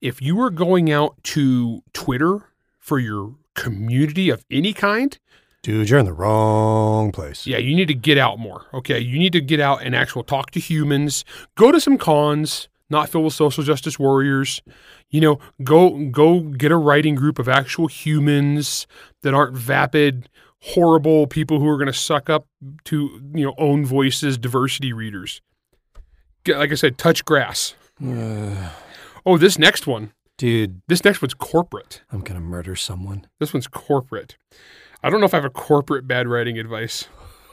[0.00, 5.18] If you were going out to Twitter for your community of any kind,
[5.62, 7.44] Dude, you're in the wrong place.
[7.44, 8.66] yeah, you need to get out more.
[8.72, 9.00] Okay.
[9.00, 11.24] You need to get out and actually talk to humans,
[11.56, 14.62] go to some cons, not filled with social justice warriors.
[15.10, 18.86] You know, go go get a writing group of actual humans
[19.22, 20.28] that aren't vapid,
[20.66, 22.46] horrible people who are going to suck up
[22.84, 25.40] to you know own voices, diversity readers.
[26.46, 27.74] Like I said, touch grass.
[29.28, 30.12] Oh, this next one.
[30.38, 32.02] Dude, This next one's corporate.
[32.12, 33.26] I'm gonna murder someone.
[33.40, 34.36] This one's corporate.
[35.02, 37.08] I don't know if I have a corporate bad writing advice.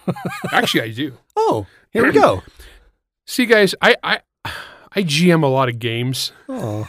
[0.52, 1.18] Actually, I do.
[1.36, 2.44] Oh, here we go.
[3.26, 6.32] See, guys, I I I GM a lot of games.
[6.48, 6.88] Oh,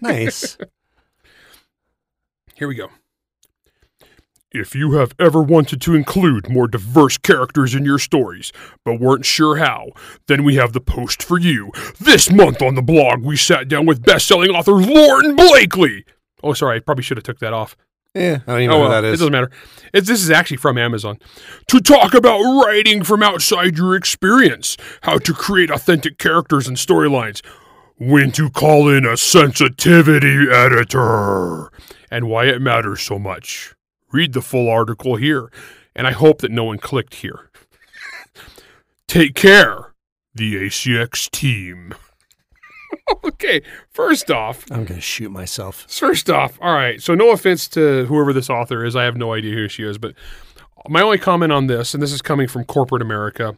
[0.00, 0.56] nice.
[2.54, 2.90] Here we go.
[4.54, 8.52] If you have ever wanted to include more diverse characters in your stories,
[8.84, 9.88] but weren't sure how,
[10.26, 11.72] then we have the post for you.
[11.98, 16.04] This month on the blog, we sat down with best-selling author Lauren Blakely.
[16.42, 17.78] Oh, sorry, I probably should have took that off.
[18.14, 19.20] Yeah, I don't even oh, know well, who that it is.
[19.20, 19.50] doesn't matter.
[19.94, 21.18] It's, this is actually from Amazon.
[21.68, 27.42] To talk about writing from outside your experience, how to create authentic characters and storylines,
[27.96, 31.70] when to call in a sensitivity editor,
[32.10, 33.74] and why it matters so much.
[34.12, 35.50] Read the full article here,
[35.94, 37.50] and I hope that no one clicked here.
[39.08, 39.94] Take care,
[40.34, 41.94] the ACX team.
[43.24, 45.86] okay, first off, I'm gonna shoot myself.
[45.88, 47.00] First off, all right.
[47.00, 48.96] So no offense to whoever this author is.
[48.96, 50.14] I have no idea who she is, but
[50.88, 53.56] my only comment on this, and this is coming from corporate America,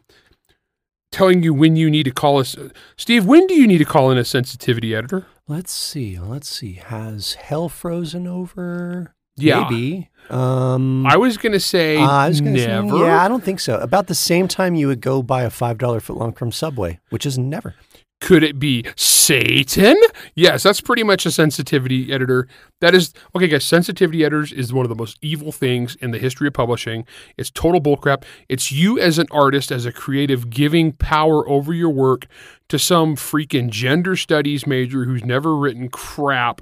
[1.11, 2.55] telling you when you need to call us.
[2.97, 5.25] Steve, when do you need to call in a sensitivity editor?
[5.47, 6.19] Let's see.
[6.19, 6.73] Let's see.
[6.73, 9.14] Has hell frozen over?
[9.37, 9.67] Yeah.
[9.69, 10.09] Maybe.
[10.29, 12.97] Um, I was gonna say uh, I was gonna say, never.
[12.97, 13.77] yeah, I don't think so.
[13.77, 17.25] About the same time you would go buy a five dollar footlong from Subway, which
[17.25, 17.75] is never.
[18.21, 19.97] Could it be Satan?
[20.35, 22.47] Yes, that's pretty much a sensitivity editor.
[22.81, 23.65] That is okay, guys.
[23.65, 27.05] Sensitivity editors is one of the most evil things in the history of publishing.
[27.37, 28.23] It's total bullcrap.
[28.49, 32.25] It's you as an artist, as a creative, giving power over your work
[32.69, 36.61] to some freaking gender studies major who's never written crap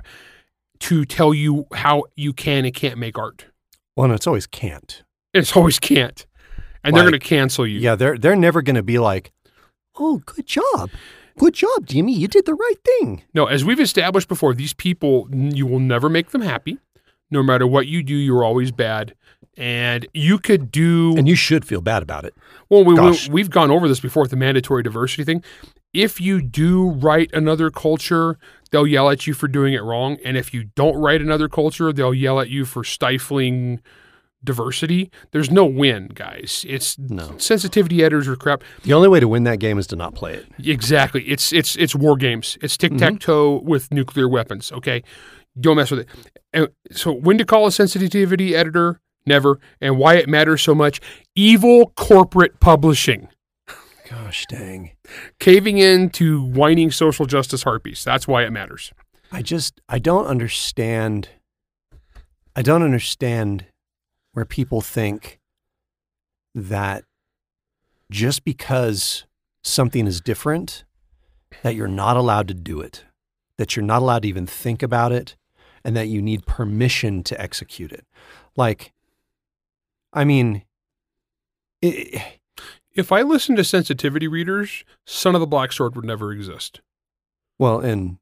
[0.83, 3.45] to tell you how you can and can't make art.
[3.95, 5.03] Well, no, it's always can't.
[5.33, 6.25] It's always can't,
[6.83, 7.79] and they're going to cancel you.
[7.79, 9.31] Yeah, they're they're never going to be like,
[9.95, 10.89] "Oh, good job,
[11.37, 12.13] good job, Jimmy.
[12.13, 16.09] You did the right thing." No, as we've established before, these people, you will never
[16.09, 16.79] make them happy.
[17.33, 19.15] No matter what you do, you're always bad.
[19.57, 22.33] And you could do, And you should feel bad about it.
[22.69, 25.43] well, we, we, we've gone over this before with the mandatory diversity thing.
[25.93, 28.39] If you do write another culture,
[28.71, 30.17] they'll yell at you for doing it wrong.
[30.25, 33.79] And if you don't write another culture, they'll yell at you for stifling
[34.43, 35.11] diversity.
[35.31, 36.65] There's no win, guys.
[36.67, 37.35] It's No.
[37.37, 38.63] sensitivity editors are crap.
[38.83, 40.45] The only way to win that game is to not play it.
[40.63, 41.23] Exactly.
[41.23, 42.57] It's it's it's war games.
[42.61, 43.69] It's tic tac toe mm-hmm.
[43.69, 44.71] with nuclear weapons.
[44.71, 45.03] Okay,
[45.59, 46.07] don't mess with it.
[46.51, 48.99] And so when to call a sensitivity editor?
[49.25, 49.59] Never.
[49.79, 50.99] And why it matters so much?
[51.35, 53.29] Evil corporate publishing,
[54.09, 54.91] Gosh dang.
[55.39, 58.03] caving in to whining social justice harpies.
[58.03, 58.91] That's why it matters.
[59.31, 61.29] I just I don't understand
[62.55, 63.65] I don't understand
[64.33, 65.39] where people think
[66.53, 67.03] that
[68.11, 69.25] just because
[69.63, 70.83] something is different
[71.63, 73.05] that you're not allowed to do it,
[73.57, 75.35] that you're not allowed to even think about it
[75.85, 78.05] and that you need permission to execute it.
[78.55, 78.93] Like
[80.13, 80.63] I mean
[81.81, 82.21] it,
[82.93, 86.81] If I listened to sensitivity readers, Son of the Black Sword would never exist.
[87.59, 88.17] well and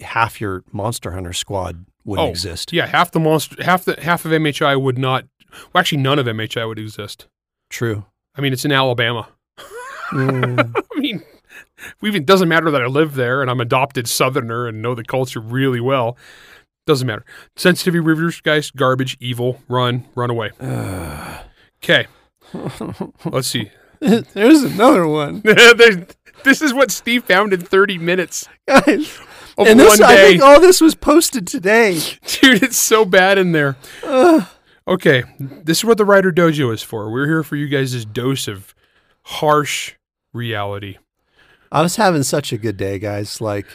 [0.00, 2.72] half your monster hunter squad wouldn't Oh, exist.
[2.72, 5.24] Yeah, half the monster, half the half of MHI would not.
[5.72, 7.28] Well, actually, none of MHI would exist.
[7.70, 8.04] True.
[8.36, 9.28] I mean, it's in Alabama.
[10.10, 10.74] Mm.
[10.96, 11.22] I mean,
[12.02, 15.04] even it doesn't matter that I live there and I'm adopted Southerner and know the
[15.04, 16.16] culture really well.
[16.86, 17.24] Doesn't matter.
[17.56, 20.50] Sensitivity reviewers, guys, garbage, evil, run, run away.
[21.82, 22.06] Okay,
[23.24, 23.70] let's see.
[24.00, 25.42] There's another one.
[26.42, 29.18] This is what Steve found in 30 minutes Guys.
[29.56, 31.94] of and this, I think all this was posted today.
[32.26, 33.76] Dude, it's so bad in there.
[34.86, 37.10] Okay, this is what the Writer Dojo is for.
[37.10, 38.74] We're here for you guys' dose of
[39.22, 39.94] harsh
[40.34, 40.98] reality.
[41.72, 43.40] I was having such a good day, guys.
[43.40, 43.66] Like,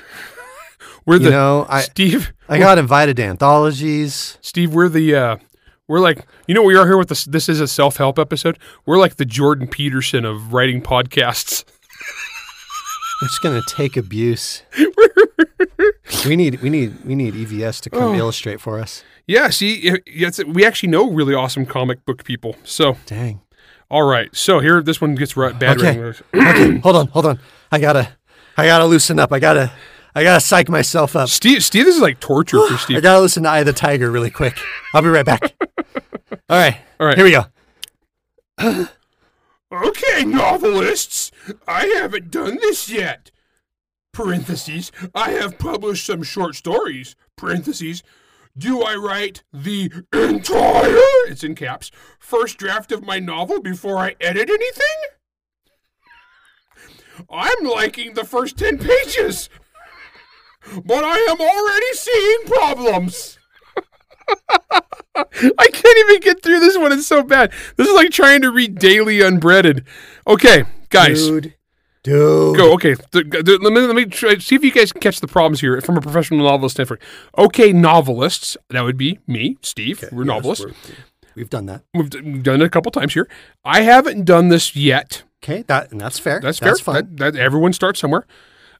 [1.09, 2.31] We're you the know, I, Steve.
[2.47, 4.37] I got invited to anthologies.
[4.41, 5.37] Steve, we're the uh
[5.87, 8.59] we're like you know we are here with this this is a self-help episode.
[8.85, 11.65] We're like the Jordan Peterson of writing podcasts.
[13.21, 14.61] We're just gonna take abuse.
[16.25, 19.03] we need, we need, we need EVS to come illustrate for us.
[19.27, 22.55] Yeah, see it- it's, we actually know really awesome comic book people.
[22.63, 23.41] So, Dang.
[23.89, 24.33] all right.
[24.35, 25.99] So, here this one gets right, bad Okay.
[26.33, 27.39] okay, hold on, hold on.
[27.71, 28.09] I gotta,
[28.57, 29.33] I gotta loosen up.
[29.33, 29.71] I gotta,
[30.19, 31.29] I gotta psych myself up.
[31.29, 32.97] Steve Steve this is like torture for Steve.
[32.97, 34.57] I gotta listen to Eye of the Tiger really quick.
[34.93, 35.55] I'll be right back.
[36.49, 37.17] All right, All right.
[37.17, 38.85] here we go.
[39.71, 41.31] Okay, novelists,
[41.67, 43.29] I haven't done this yet.
[44.11, 47.15] Parentheses, I have published some short stories.
[47.35, 48.01] Parentheses,
[48.57, 50.97] do I write the entire,
[51.29, 54.97] it's in caps, first draft of my novel before I edit anything?
[57.29, 59.51] I'm liking the first 10 pages,
[60.85, 63.37] but I am already seeing problems.
[65.15, 66.91] I can't even get through this one.
[66.91, 67.51] It's so bad.
[67.75, 69.85] This is like trying to read Daily Unbreaded.
[70.27, 71.55] Okay, guys, Dude,
[72.03, 72.57] dude.
[72.57, 72.73] go.
[72.73, 75.27] Okay, th- th- let me let me try, see if you guys can catch the
[75.27, 77.01] problems here from a professional novelist standpoint.
[77.37, 78.55] Okay, novelists.
[78.69, 80.03] That would be me, Steve.
[80.11, 80.65] we're Yes, novelists.
[80.65, 80.75] we're-
[81.35, 81.83] We've done that.
[81.93, 83.29] We've, d- we've done it a couple times here.
[83.63, 85.23] I haven't done this yet.
[85.41, 86.41] Okay, that and that's fair.
[86.41, 86.69] That's fair.
[86.69, 87.15] That's fine.
[87.15, 88.25] That, that everyone starts somewhere.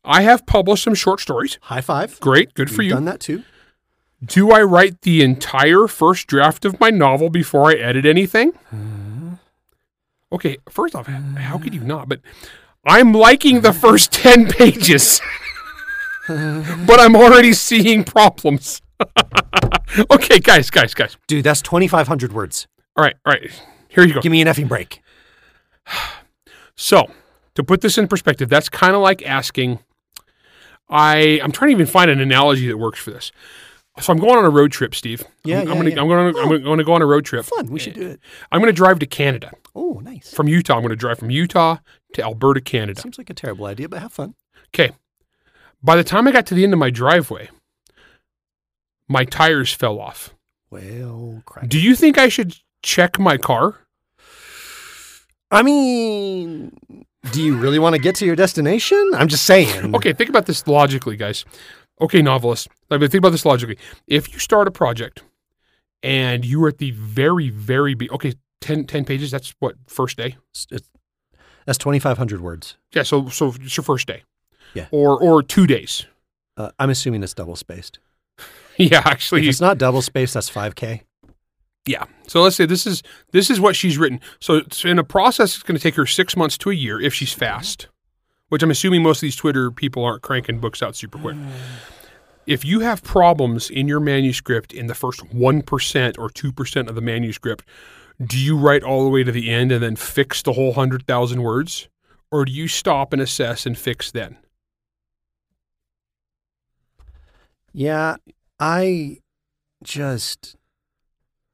[0.03, 1.57] I have published some short stories.
[1.63, 2.19] High five.
[2.19, 2.93] Great, good for We've you.
[2.95, 3.43] Done that too.
[4.23, 8.51] Do I write the entire first draft of my novel before I edit anything?
[8.71, 9.35] Uh-huh.
[10.31, 12.07] Okay, first off, how could you not?
[12.09, 12.19] But
[12.85, 15.21] I'm liking the first 10 pages,
[16.27, 18.81] but I'm already seeing problems.
[20.11, 21.17] okay, guys, guys, guys.
[21.27, 22.67] Dude, that's 2,500 words.
[22.95, 23.49] All right, all right.
[23.87, 24.21] Here you go.
[24.21, 25.01] Give me an effing break.
[26.81, 27.11] So,
[27.55, 29.79] to put this in perspective, that's kind of like asking.
[30.89, 33.31] I I'm trying to even find an analogy that works for this.
[33.99, 35.23] So I'm going on a road trip, Steve.
[35.43, 36.01] Yeah, I'm, yeah, I'm gonna yeah.
[36.01, 36.53] I'm gonna oh.
[36.55, 37.45] I'm gonna go on a road trip.
[37.45, 37.67] Fun.
[37.67, 38.19] We should do it.
[38.51, 40.33] I'm gonna drive to Canada Oh, nice.
[40.33, 40.75] from Utah.
[40.77, 41.77] I'm gonna drive from Utah
[42.13, 43.01] to Alberta, Canada.
[43.01, 44.35] Seems like a terrible idea, but have fun.
[44.73, 44.91] Okay.
[45.83, 47.49] By the time I got to the end of my driveway,
[49.07, 50.33] my tires fell off.
[50.69, 51.67] Well, crap.
[51.67, 53.79] Do you think I should check my car?
[55.51, 59.11] I mean, do you really want to get to your destination?
[59.13, 59.95] I'm just saying.
[59.95, 61.45] Okay, think about this logically, guys.
[62.01, 62.69] Okay, novelist.
[62.89, 63.77] Like, think about this logically.
[64.07, 65.23] If you start a project
[66.01, 69.31] and you are at the very, very be- okay, 10, 10 pages.
[69.31, 70.27] That's what first day.
[70.53, 70.89] It's- it's-
[71.65, 72.77] that's 2,500 words.
[72.93, 74.23] Yeah, so so it's your first day.
[74.73, 74.87] Yeah.
[74.91, 76.05] Or or two days.
[76.57, 77.99] Uh, I'm assuming it's double spaced.
[78.77, 81.01] Yeah, actually, If actually, it's not double spaced, that's 5K.
[81.85, 82.05] Yeah.
[82.27, 84.19] So let's say this is this is what she's written.
[84.39, 87.13] So in a process it's going to take her 6 months to a year if
[87.13, 87.39] she's mm-hmm.
[87.39, 87.87] fast.
[88.49, 91.35] Which I'm assuming most of these Twitter people aren't cranking books out super quick.
[91.35, 91.51] Mm.
[92.47, 97.01] If you have problems in your manuscript in the first 1% or 2% of the
[97.01, 97.63] manuscript,
[98.25, 101.43] do you write all the way to the end and then fix the whole 100,000
[101.43, 101.89] words
[102.31, 104.37] or do you stop and assess and fix then?
[107.71, 108.15] Yeah,
[108.59, 109.19] I
[109.83, 110.55] just,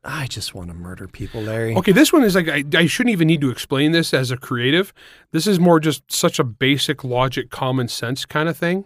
[0.05, 1.75] I just want to murder people, Larry.
[1.75, 4.37] Okay, this one is like I, I shouldn't even need to explain this as a
[4.37, 4.93] creative.
[5.31, 8.85] This is more just such a basic logic, common sense kind of thing.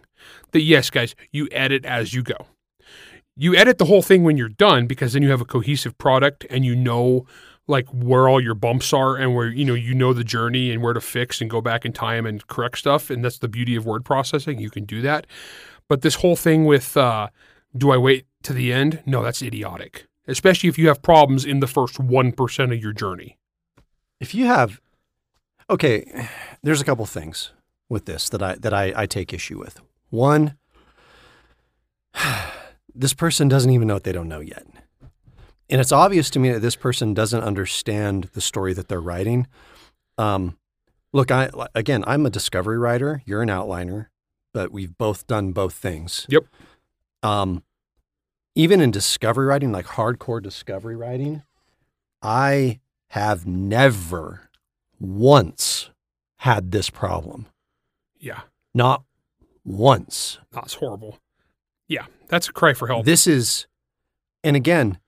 [0.51, 2.47] That yes, guys, you edit as you go.
[3.35, 6.45] You edit the whole thing when you're done because then you have a cohesive product
[6.49, 7.25] and you know
[7.67, 10.81] like where all your bumps are and where you know you know the journey and
[10.81, 13.75] where to fix and go back in time and correct stuff and that's the beauty
[13.75, 15.27] of word processing you can do that
[15.87, 17.29] but this whole thing with uh,
[17.77, 21.59] do i wait to the end no that's idiotic especially if you have problems in
[21.59, 23.37] the first 1% of your journey
[24.19, 24.81] If you have,
[25.69, 26.27] okay,
[26.61, 27.51] there's a couple things
[27.87, 29.79] with this that I that I, I take issue with.
[30.09, 30.57] One,
[32.95, 34.65] this person doesn't even know what they don't know yet.
[35.69, 39.47] And it's obvious to me that this person doesn't understand the story that they're writing.
[40.17, 40.57] Um,
[41.13, 43.21] look, I again, I'm a discovery writer.
[43.25, 44.07] You're an outliner,
[44.53, 46.25] but we've both done both things.
[46.29, 46.45] Yep.
[47.21, 47.63] Um,
[48.55, 51.43] even in discovery writing, like hardcore discovery writing,
[52.21, 54.49] I have never
[54.99, 55.89] once
[56.37, 57.47] had this problem.
[58.19, 58.41] yeah
[58.73, 59.03] Not
[59.65, 60.39] once.
[60.51, 61.19] that's horrible
[61.87, 63.67] yeah that's a cry for help This is,
[64.43, 64.99] and again,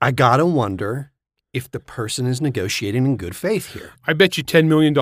[0.00, 1.12] I gotta wonder
[1.52, 3.92] if the person is negotiating in good faith here.
[4.06, 4.96] i bet you $10 million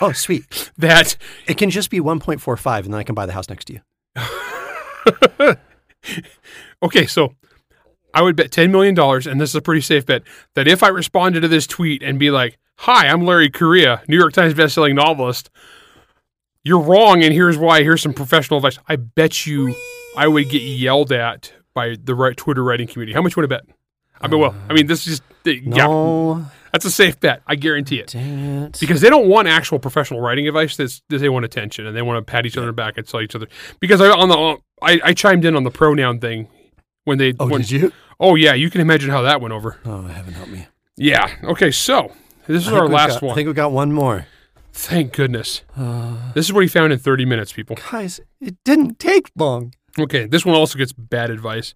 [0.00, 0.70] oh, sweet.
[0.78, 3.74] that It can just be 1.45 and then I can buy the house next to
[3.74, 3.80] you.
[6.82, 7.34] okay so
[8.12, 10.22] i would bet $10 million and this is a pretty safe bet
[10.54, 14.16] that if i responded to this tweet and be like hi i'm larry Correia, new
[14.18, 15.50] york times bestselling novelist.
[16.66, 17.82] You're wrong and here's why.
[17.82, 18.78] Here's some professional advice.
[18.88, 19.74] I bet you
[20.16, 23.12] i would get yelled at by the right twitter writing community.
[23.14, 23.64] How much want to bet?
[24.20, 25.86] I mean well i mean this is just yeah.
[25.86, 26.46] No.
[26.74, 28.76] That's a safe bet i guarantee it Dang it.
[28.80, 30.76] because they don't want actual professional writing advice.
[30.76, 33.34] That's they want attention and they want to pat each other back and tell each
[33.34, 33.46] other.
[33.80, 36.48] Because I on the I, I chimed in on the pronoun thing
[37.04, 37.32] when they.
[37.40, 37.92] oh, when, did you?
[38.20, 39.78] Oh yeah, you can imagine how that went over.
[39.86, 40.66] Oh, heaven help me.
[40.96, 41.28] Yeah.
[41.44, 41.70] Okay.
[41.70, 42.12] So
[42.46, 43.32] this is our last got- one.
[43.32, 44.26] I think we got one more.
[44.72, 45.62] Thank goodness.
[45.76, 47.76] Uh, This is what he found in 30 minutes, people.
[47.92, 49.72] guys, it didn't take long.
[49.98, 50.26] Okay.
[50.26, 51.74] This one also gets bad advice.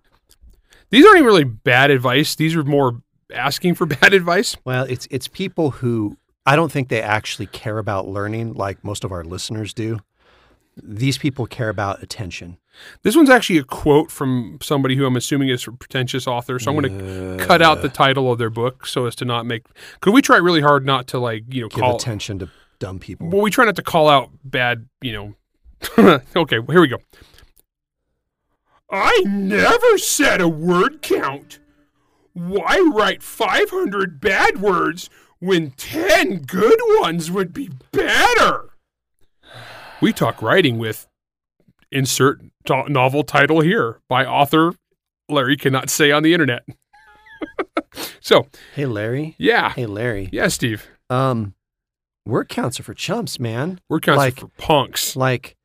[0.90, 2.34] These aren't even really bad advice.
[2.34, 3.00] These are more
[3.32, 4.56] asking for bad advice.
[4.64, 9.04] Well, it's it's people who I don't think they actually care about learning like most
[9.04, 10.00] of our listeners do.
[10.80, 12.56] These people care about attention.
[13.02, 16.60] This one's actually a quote from somebody who I'm assuming is a pretentious author.
[16.60, 19.44] So I'm going to cut out the title of their book so as to not
[19.44, 19.64] make.
[20.00, 21.96] Could we try really hard not to like you know give call?
[21.96, 23.28] attention to dumb people.
[23.28, 24.88] Well, we try not to call out bad.
[25.00, 25.34] You
[25.98, 26.20] know.
[26.36, 26.60] okay.
[26.68, 26.98] Here we go.
[28.90, 31.58] I never said a word count.
[32.38, 38.70] Why write 500 bad words when 10 good ones would be better?
[40.00, 41.06] We talk writing with
[41.90, 44.72] insert to- novel title here by author
[45.28, 46.64] Larry cannot say on the internet.
[48.20, 49.34] so, Hey Larry.
[49.38, 49.70] yeah.
[49.70, 50.28] Hey Larry.
[50.32, 50.86] Yeah, Steve.
[51.10, 51.54] Um
[52.26, 53.80] word counts are for chumps, man.
[53.88, 55.16] We're counting Like- for punks.
[55.16, 55.56] Like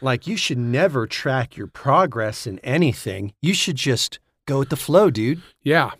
[0.00, 3.34] like you should never track your progress in anything.
[3.40, 5.42] You should just go with the flow, dude.
[5.62, 5.92] Yeah.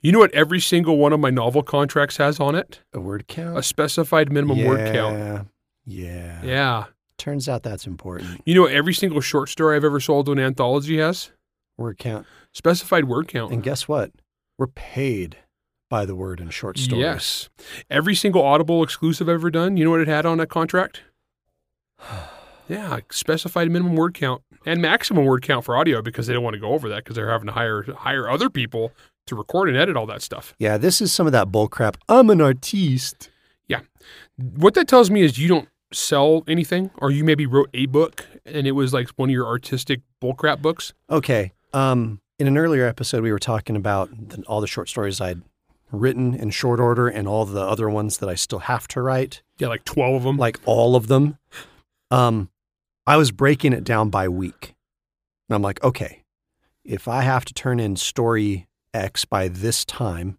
[0.00, 2.80] You know what every single one of my novel contracts has on it?
[2.92, 3.58] A word count.
[3.58, 5.16] A specified minimum word count.
[5.16, 5.42] Yeah.
[5.84, 6.42] Yeah.
[6.42, 6.84] Yeah.
[7.18, 8.42] Turns out that's important.
[8.44, 11.30] You know what every single short story I've ever sold to an anthology has?
[11.76, 12.26] Word count.
[12.52, 13.52] Specified word count.
[13.52, 14.10] And guess what?
[14.58, 15.38] We're paid
[15.88, 17.00] by the word in short stories.
[17.00, 17.48] Yes.
[17.90, 21.02] Every single Audible exclusive I've ever done, you know what it had on that contract?
[22.68, 26.54] Yeah, specified minimum word count and maximum word count for audio because they don't want
[26.54, 28.92] to go over that because they're having to hire hire other people
[29.26, 30.54] to record and edit all that stuff.
[30.58, 31.96] Yeah, this is some of that bull crap.
[32.08, 33.30] I'm an artiste.
[33.68, 33.80] Yeah.
[34.36, 38.26] What that tells me is you don't sell anything, or you maybe wrote a book
[38.46, 40.92] and it was like one of your artistic bullcrap books.
[41.10, 41.52] Okay.
[41.72, 45.42] Um, in an earlier episode, we were talking about the, all the short stories I'd
[45.90, 49.42] written in short order and all the other ones that I still have to write,
[49.58, 50.36] Yeah, like 12 of them.
[50.38, 51.36] like all of them,
[52.10, 52.48] um,
[53.06, 54.74] I was breaking it down by week.
[55.48, 56.22] And I'm like, okay,
[56.84, 60.38] if I have to turn in story X by this time,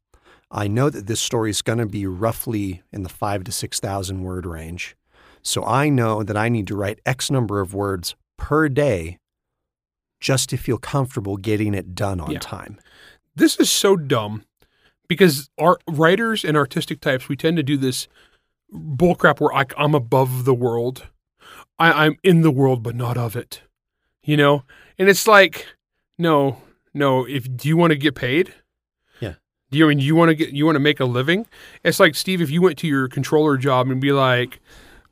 [0.50, 4.22] I know that this story is going to be roughly in the five to 6,000
[4.24, 4.96] word range.
[5.42, 9.18] So I know that I need to write X number of words per day
[10.22, 12.40] just to feel comfortable getting it done on Yeah.
[12.40, 12.80] time.
[13.36, 14.44] this is so dumb
[15.10, 18.08] because our writers and artistic types, we tend to do this
[18.72, 21.08] bullcrap where I, I'm above the world.
[21.80, 23.62] I, I'm in the world, but not of it.
[24.24, 24.64] You know?
[24.98, 25.68] And it's like,
[26.18, 26.58] no,
[26.94, 27.26] no.
[27.26, 28.54] If do you want to get paid?
[29.20, 29.36] Yeah.
[29.72, 31.48] Do you I mean you want to get you want to make a living?
[31.84, 34.60] It's like Steve, if you went to your controller job and be like,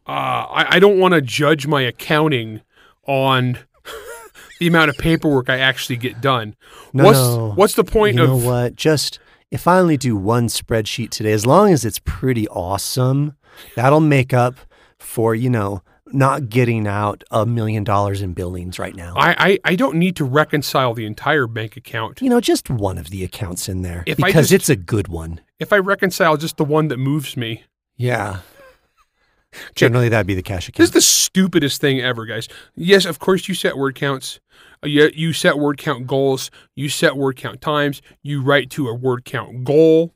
[0.08, 2.62] uh, I, I don't want to judge my accounting
[3.08, 3.60] on
[4.60, 6.56] the amount of paperwork I actually get done.
[6.94, 7.52] No, what's no.
[7.56, 8.76] what's the point you know of what?
[8.76, 9.20] Just
[9.52, 13.36] if I only do one spreadsheet today, as long as it's pretty awesome,
[13.76, 14.56] that'll make up
[14.98, 15.84] for, you know,
[16.14, 19.14] not getting out a million dollars in billings right now.
[19.16, 22.22] I, I, I don't need to reconcile the entire bank account.
[22.22, 25.08] you know, just one of the accounts in there If because just- it's a good
[25.08, 25.42] one.
[25.60, 27.64] If I reconcile just the one that moves me,
[27.98, 28.40] Yeah.
[29.76, 30.78] Generally, that'd be the cash account.
[30.78, 32.48] this is the stupidest thing ever, guys.
[32.76, 34.40] Yes, of course you set word counts.
[34.84, 36.50] Uh, You, you set word count goals.
[36.76, 38.02] You set word count times.
[38.24, 40.14] You write to a word count goal.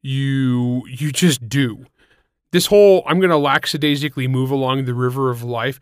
[0.00, 1.84] You you just do.
[2.52, 5.78] This whole I'm going to lackadaisically move along the river of life.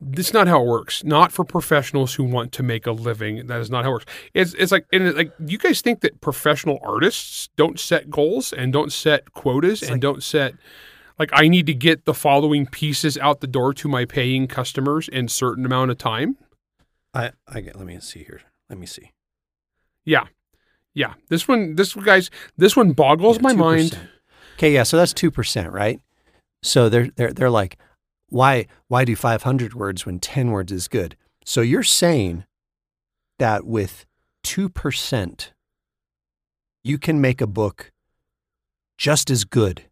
[0.00, 1.02] That's not how it works.
[1.02, 3.46] Not for professionals who want to make a living.
[3.48, 4.06] That is not how it works.
[4.34, 8.52] It's it's like and it, like you guys think that professional artists don't set goals
[8.52, 10.54] and don't set quotas and like- don't set
[11.18, 15.08] like I need to get the following pieces out the door to my paying customers
[15.08, 16.36] in certain amount of time.
[17.12, 18.42] I, I get, let me see here.
[18.70, 19.10] Let me see.
[20.04, 20.26] Yeah.
[20.94, 21.14] Yeah.
[21.28, 23.56] This one this guys this one boggles Yeah, my 2%.
[23.56, 23.98] mind.
[24.56, 26.00] Okay, yeah, so that's two percent, right?
[26.62, 27.78] So they're they're they're like,
[28.28, 31.16] why why do five hundred words when ten words is good?
[31.44, 32.44] So you're saying
[33.38, 34.06] that with
[34.42, 35.52] two percent,
[36.82, 37.92] you can make a book
[38.96, 39.84] just as good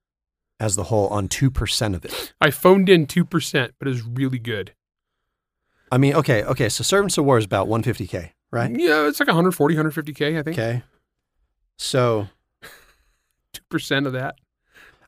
[0.58, 2.32] as the whole on two percent of it.
[2.40, 4.74] I phoned in 2%, but it's really good.
[5.92, 8.70] I mean, okay, okay, so Servants of War is about one fifty k, right?
[8.70, 10.58] Yeah, it's like 140, 150k, I think.
[10.58, 10.82] Okay,
[11.78, 12.26] so
[13.70, 14.36] 2% of that.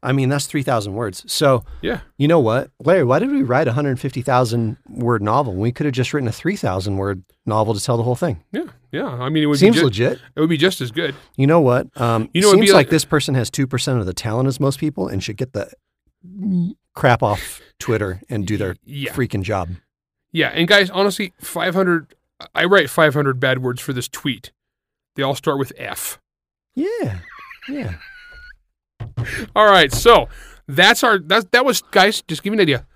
[0.02, 1.24] I mean that's three thousand words.
[1.30, 2.00] So Yeah.
[2.16, 3.04] You know what, Larry?
[3.04, 5.54] Why did we write a hundred fifty thousand word novel?
[5.54, 8.42] We could have just written a three thousand word novel to tell the whole thing.
[8.52, 8.64] Yeah.
[8.92, 9.06] Yeah.
[9.08, 10.20] I mean, it would Seems be legit.
[10.36, 11.14] it would be just as good.
[11.36, 11.88] You know what?
[12.00, 14.60] Um, You know, seems like, like- this person has two percent of the talent as
[14.60, 15.70] most people, and should get the
[16.94, 19.12] crap off Twitter and do their Yeah.
[19.12, 19.70] freaking job.
[20.32, 22.14] Yeah, and guys, honestly, 500
[22.54, 24.52] I write 500 bad words for this tweet.
[25.16, 26.20] They all start with F.
[26.74, 27.18] Yeah,
[27.68, 27.94] yeah.
[29.56, 30.28] All right, so
[30.66, 32.86] that's our that that was guys, just give me an idea.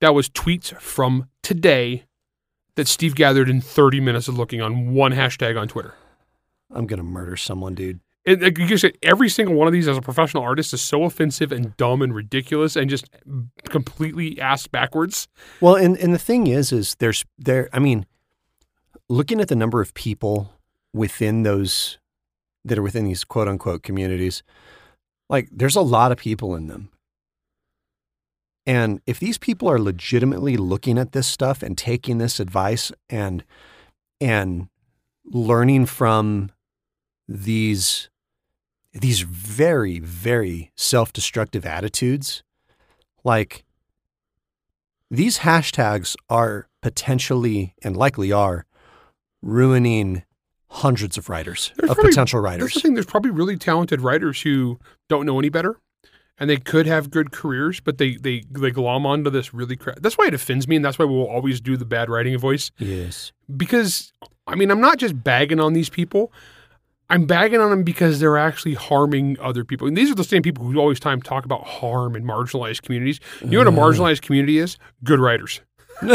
[0.00, 2.04] That was tweets from today
[2.76, 5.94] that Steve gathered in 30 minutes of looking on one hashtag on Twitter.
[6.70, 8.00] I'm gonna murder someone, dude.
[8.24, 11.04] And like you said, every single one of these as a professional artist is so
[11.04, 13.08] offensive and dumb and ridiculous and just
[13.64, 15.28] completely ass backwards.
[15.60, 17.70] Well, and and the thing is, is there's there.
[17.72, 18.06] I mean,
[19.08, 20.52] looking at the number of people
[20.92, 21.98] within those
[22.64, 24.42] that are within these quote unquote communities,
[25.28, 26.90] like there's a lot of people in them.
[28.66, 33.44] And if these people are legitimately looking at this stuff and taking this advice and
[34.20, 34.68] and
[35.24, 36.50] learning from
[37.26, 38.10] these
[38.92, 42.42] these very very self-destructive attitudes
[43.22, 43.64] like
[45.10, 48.64] these hashtags are potentially and likely are
[49.42, 50.24] ruining
[50.70, 52.94] hundreds of writers There's of probably- potential writers the thing.
[52.94, 55.76] There's probably really talented writers who don't know any better,
[56.38, 60.00] and they could have good careers, but they they they glom onto this really crap.
[60.00, 62.70] That's why it offends me, and that's why we'll always do the bad writing voice
[62.78, 64.12] yes because
[64.46, 66.32] I mean I'm not just bagging on these people.
[67.10, 69.88] I'm bagging on them because they're actually harming other people.
[69.88, 73.18] And these are the same people who always time talk about harm in marginalized communities.
[73.40, 73.78] You know what a mm.
[73.78, 74.76] marginalized community is?
[75.04, 75.62] Good writers.
[76.02, 76.12] and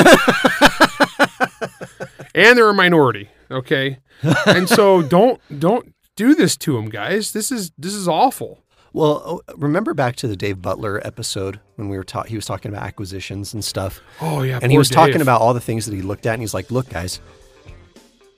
[2.58, 4.00] they're a minority, okay?
[4.46, 7.32] And so don't don't do this to them, guys.
[7.32, 8.60] This is this is awful.
[8.94, 12.46] well oh, remember back to the dave butler episode when we were talking he was
[12.46, 15.86] talking about acquisitions and stuff Oh yeah, and he was talking about all the things
[15.88, 17.20] that he looked at and he's like look guys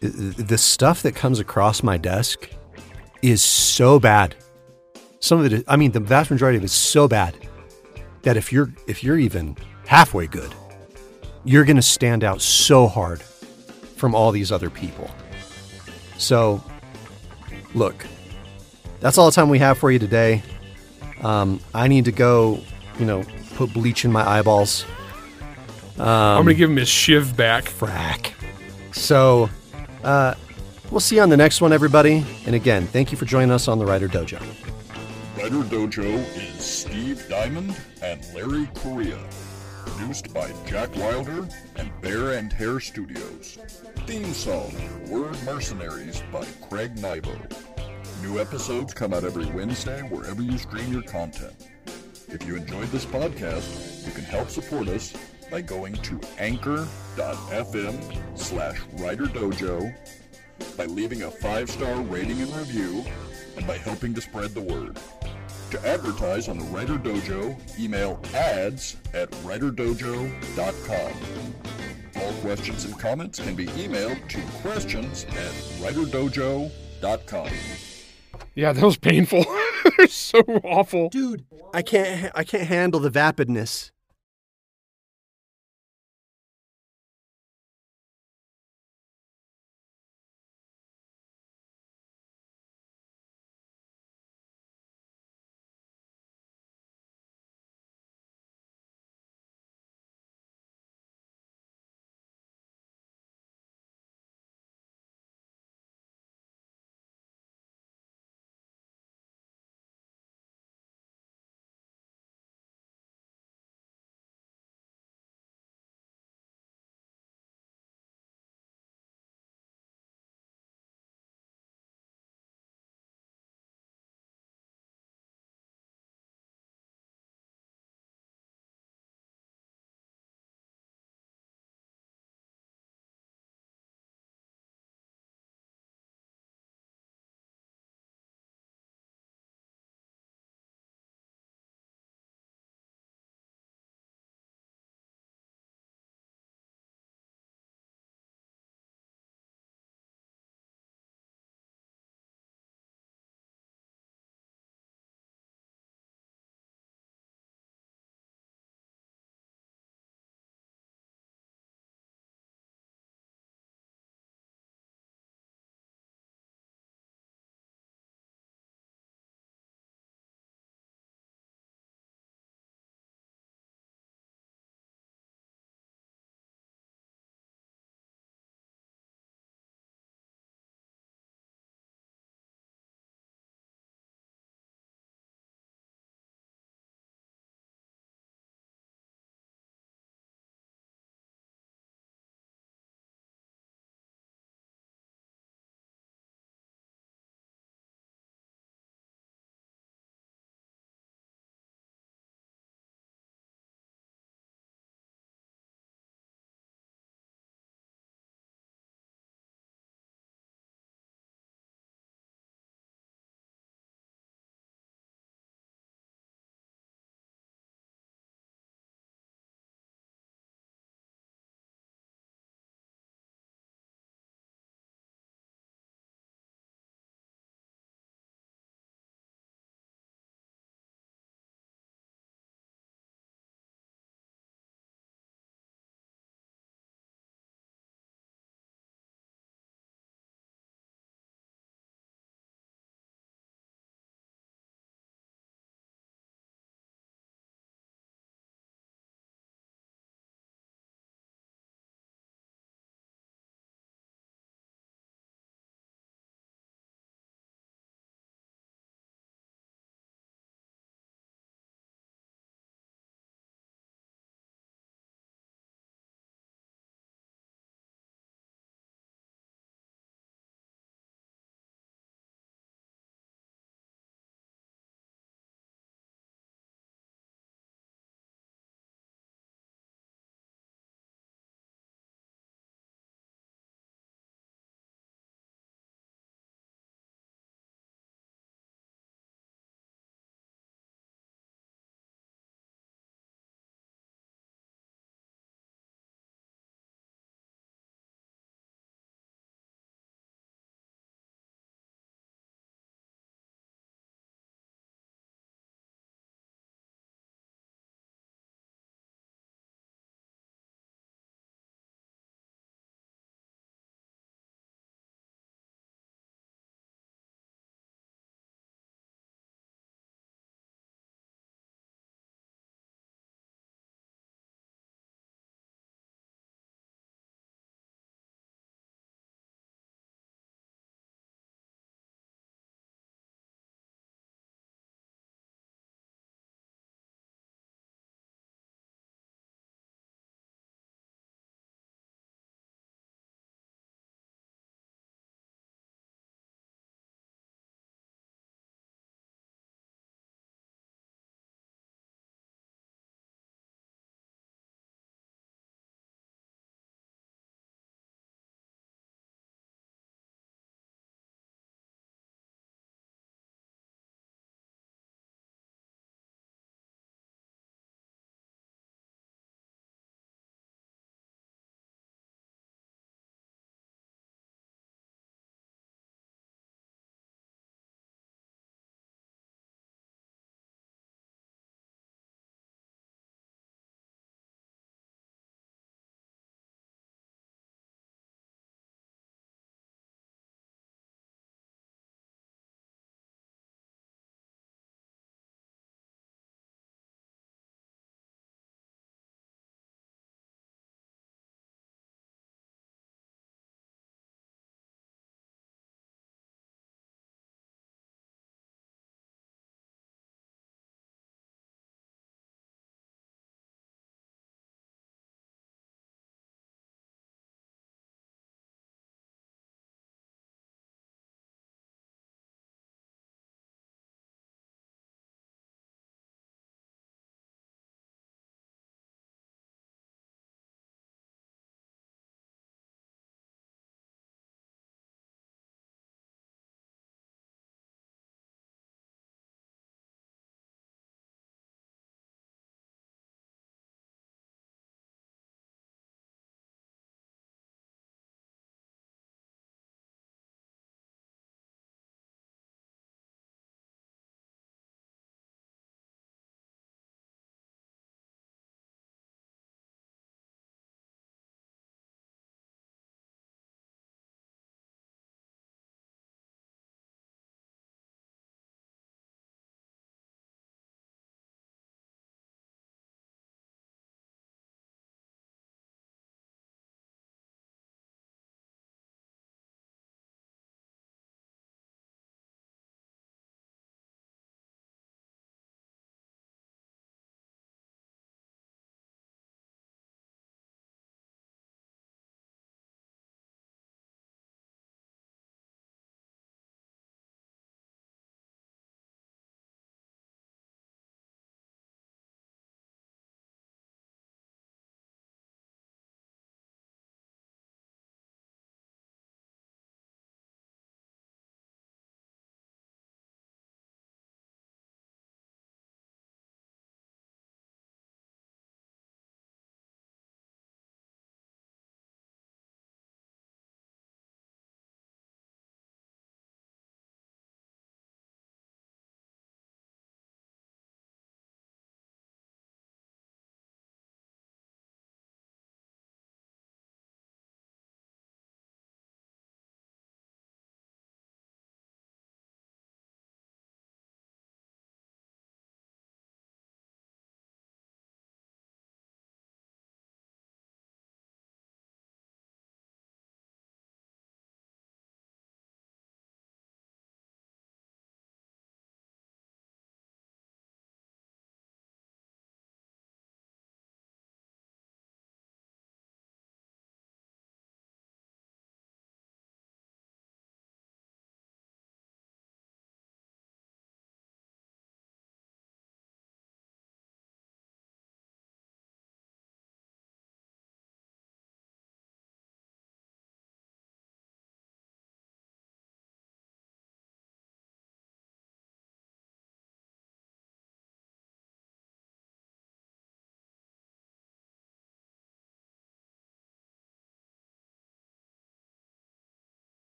[0.00, 2.48] th- th- the stuff that comes across my desk
[3.20, 4.34] is so bad
[5.20, 7.36] some of it i mean the vast majority of it is so bad
[8.22, 9.54] that if you're if you're even
[9.86, 10.54] halfway good
[11.44, 13.22] you're going to stand out so hard
[13.98, 15.10] from all these other people
[16.16, 16.62] so
[17.74, 18.06] look
[19.00, 20.42] that's all the time we have for you today.
[21.22, 22.60] Um, I need to go,
[22.98, 23.24] you know,
[23.54, 24.84] put bleach in my eyeballs.
[25.98, 27.64] I'm gonna give him his shiv back.
[27.64, 28.32] Frack.
[28.92, 29.50] So,
[30.04, 30.34] uh,
[30.90, 32.24] we'll see you on the next one, everybody.
[32.46, 34.40] And again, thank you for joining us on the Writer Dojo.
[35.36, 36.04] Writer Dojo
[36.36, 39.18] is Steve Diamond and Larry Correia.
[39.96, 43.58] Produced by Jack Wilder and Bear and Hair Studios.
[44.06, 44.70] Theme song,
[45.08, 47.36] Word Mercenaries by Craig Nybo.
[48.22, 51.54] New episodes come out every Wednesday wherever you stream your content.
[52.28, 55.14] If you enjoyed this podcast, you can help support us
[55.50, 59.94] by going to anchor.fm slash writer dojo,
[60.76, 63.04] by leaving a five-star rating and review,
[63.56, 64.98] and by helping to spread the word.
[65.70, 71.12] To advertise on the Writer Dojo, email ads at writerdojo.com.
[72.16, 77.50] All questions and comments can be emailed to questions at writerdojo.com.
[78.54, 79.44] Yeah, that was painful.
[79.98, 81.10] They're so awful.
[81.10, 81.44] Dude,
[81.74, 83.90] I can't I can't handle the vapidness.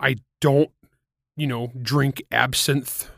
[0.00, 0.70] I don't,
[1.36, 3.10] you know, drink absinthe